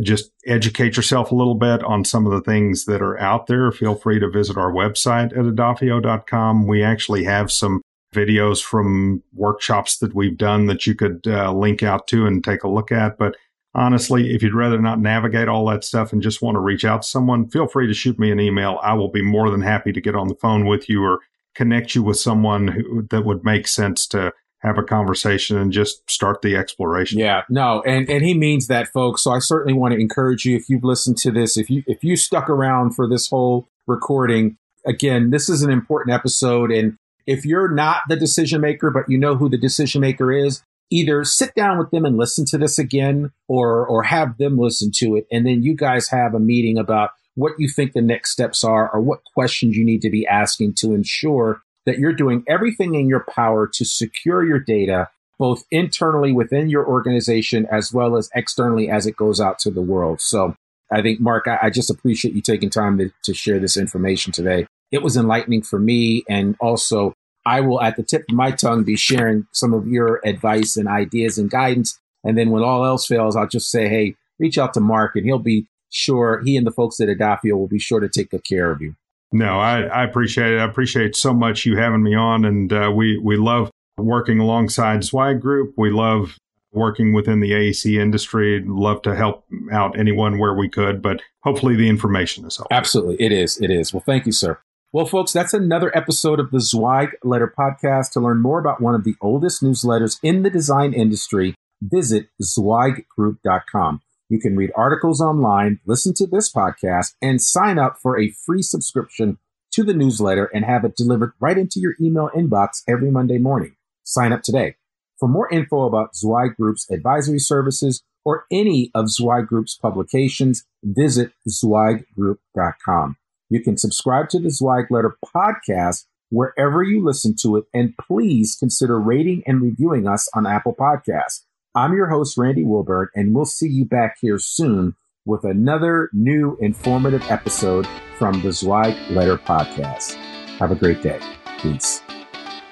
[0.00, 3.70] just educate yourself a little bit on some of the things that are out there,
[3.70, 6.66] feel free to visit our website at Edafio.com.
[6.66, 7.82] We actually have some
[8.14, 12.64] videos from workshops that we've done that you could uh, link out to and take
[12.64, 13.18] a look at.
[13.18, 13.36] But
[13.74, 17.02] honestly, if you'd rather not navigate all that stuff and just want to reach out
[17.02, 18.80] to someone, feel free to shoot me an email.
[18.82, 21.20] I will be more than happy to get on the phone with you or
[21.54, 26.08] connect you with someone who, that would make sense to have a conversation and just
[26.10, 27.18] start the exploration.
[27.18, 29.22] Yeah, no, and and he means that, folks.
[29.22, 32.02] So I certainly want to encourage you if you've listened to this, if you if
[32.02, 36.96] you stuck around for this whole recording, again, this is an important episode, and
[37.26, 41.24] if you're not the decision maker, but you know who the decision maker is, either
[41.24, 45.16] sit down with them and listen to this again or or have them listen to
[45.16, 48.64] it and then you guys have a meeting about what you think the next steps
[48.64, 52.94] are or what questions you need to be asking to ensure that you're doing everything
[52.94, 55.08] in your power to secure your data
[55.38, 59.82] both internally within your organization as well as externally as it goes out to the
[59.82, 60.54] world so
[60.92, 64.32] i think mark i, I just appreciate you taking time to, to share this information
[64.32, 67.14] today it was enlightening for me and also
[67.48, 70.86] I will, at the tip of my tongue, be sharing some of your advice and
[70.86, 71.98] ideas and guidance.
[72.22, 75.24] And then when all else fails, I'll just say, hey, reach out to Mark and
[75.24, 78.44] he'll be sure, he and the folks at Edafio will be sure to take good
[78.44, 78.94] care of you.
[79.32, 80.58] No, I, I appreciate it.
[80.58, 82.44] I appreciate so much you having me on.
[82.44, 85.74] And uh, we, we love working alongside Zweig Group.
[85.76, 86.36] We love
[86.72, 88.62] working within the AEC industry.
[88.66, 92.76] Love to help out anyone where we could, but hopefully the information is helpful.
[92.76, 93.16] Absolutely.
[93.24, 93.60] It is.
[93.60, 93.92] It is.
[93.92, 94.58] Well, thank you, sir.
[94.92, 98.12] Well, folks, that's another episode of the Zweig Letter Podcast.
[98.12, 104.00] To learn more about one of the oldest newsletters in the design industry, visit zweiggroup.com.
[104.28, 108.62] You can read articles online, listen to this podcast, and sign up for a free
[108.62, 109.38] subscription
[109.72, 113.76] to the newsletter and have it delivered right into your email inbox every Monday morning.
[114.04, 114.76] Sign up today.
[115.18, 121.32] For more info about Zweig Group's advisory services or any of Zweig Group's publications, visit
[121.48, 123.16] zweiggroup.com.
[123.48, 128.54] You can subscribe to the Zweig Letter podcast wherever you listen to it, and please
[128.54, 131.44] consider rating and reviewing us on Apple Podcasts.
[131.74, 134.94] I'm your host, Randy Wilburn, and we'll see you back here soon
[135.26, 140.14] with another new informative episode from the Zweig Letter podcast.
[140.58, 141.20] Have a great day.
[141.60, 142.02] Peace.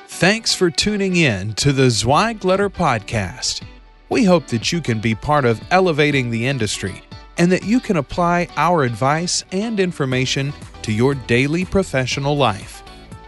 [0.09, 3.63] Thanks for tuning in to the Zweig Letter podcast.
[4.09, 7.03] We hope that you can be part of elevating the industry
[7.37, 12.83] and that you can apply our advice and information to your daily professional life.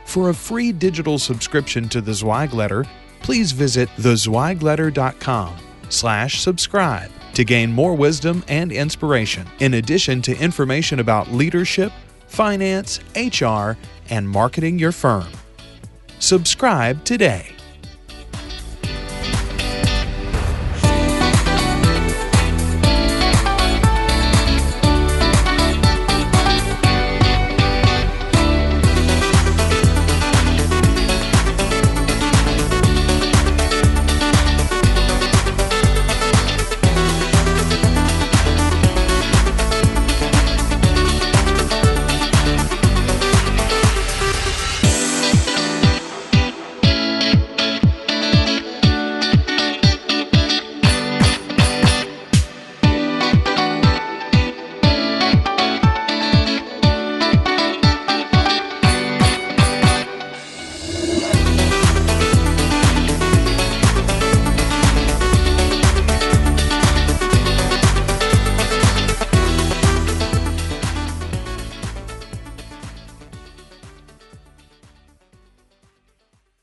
[0.06, 2.86] For a free digital subscription to the Zweig Letter,
[3.28, 5.54] please visit thezweigletter.com
[5.90, 11.92] slash subscribe to gain more wisdom and inspiration, in addition to information about leadership,
[12.26, 13.76] finance, HR,
[14.08, 15.28] and marketing your firm.
[16.18, 17.57] Subscribe today.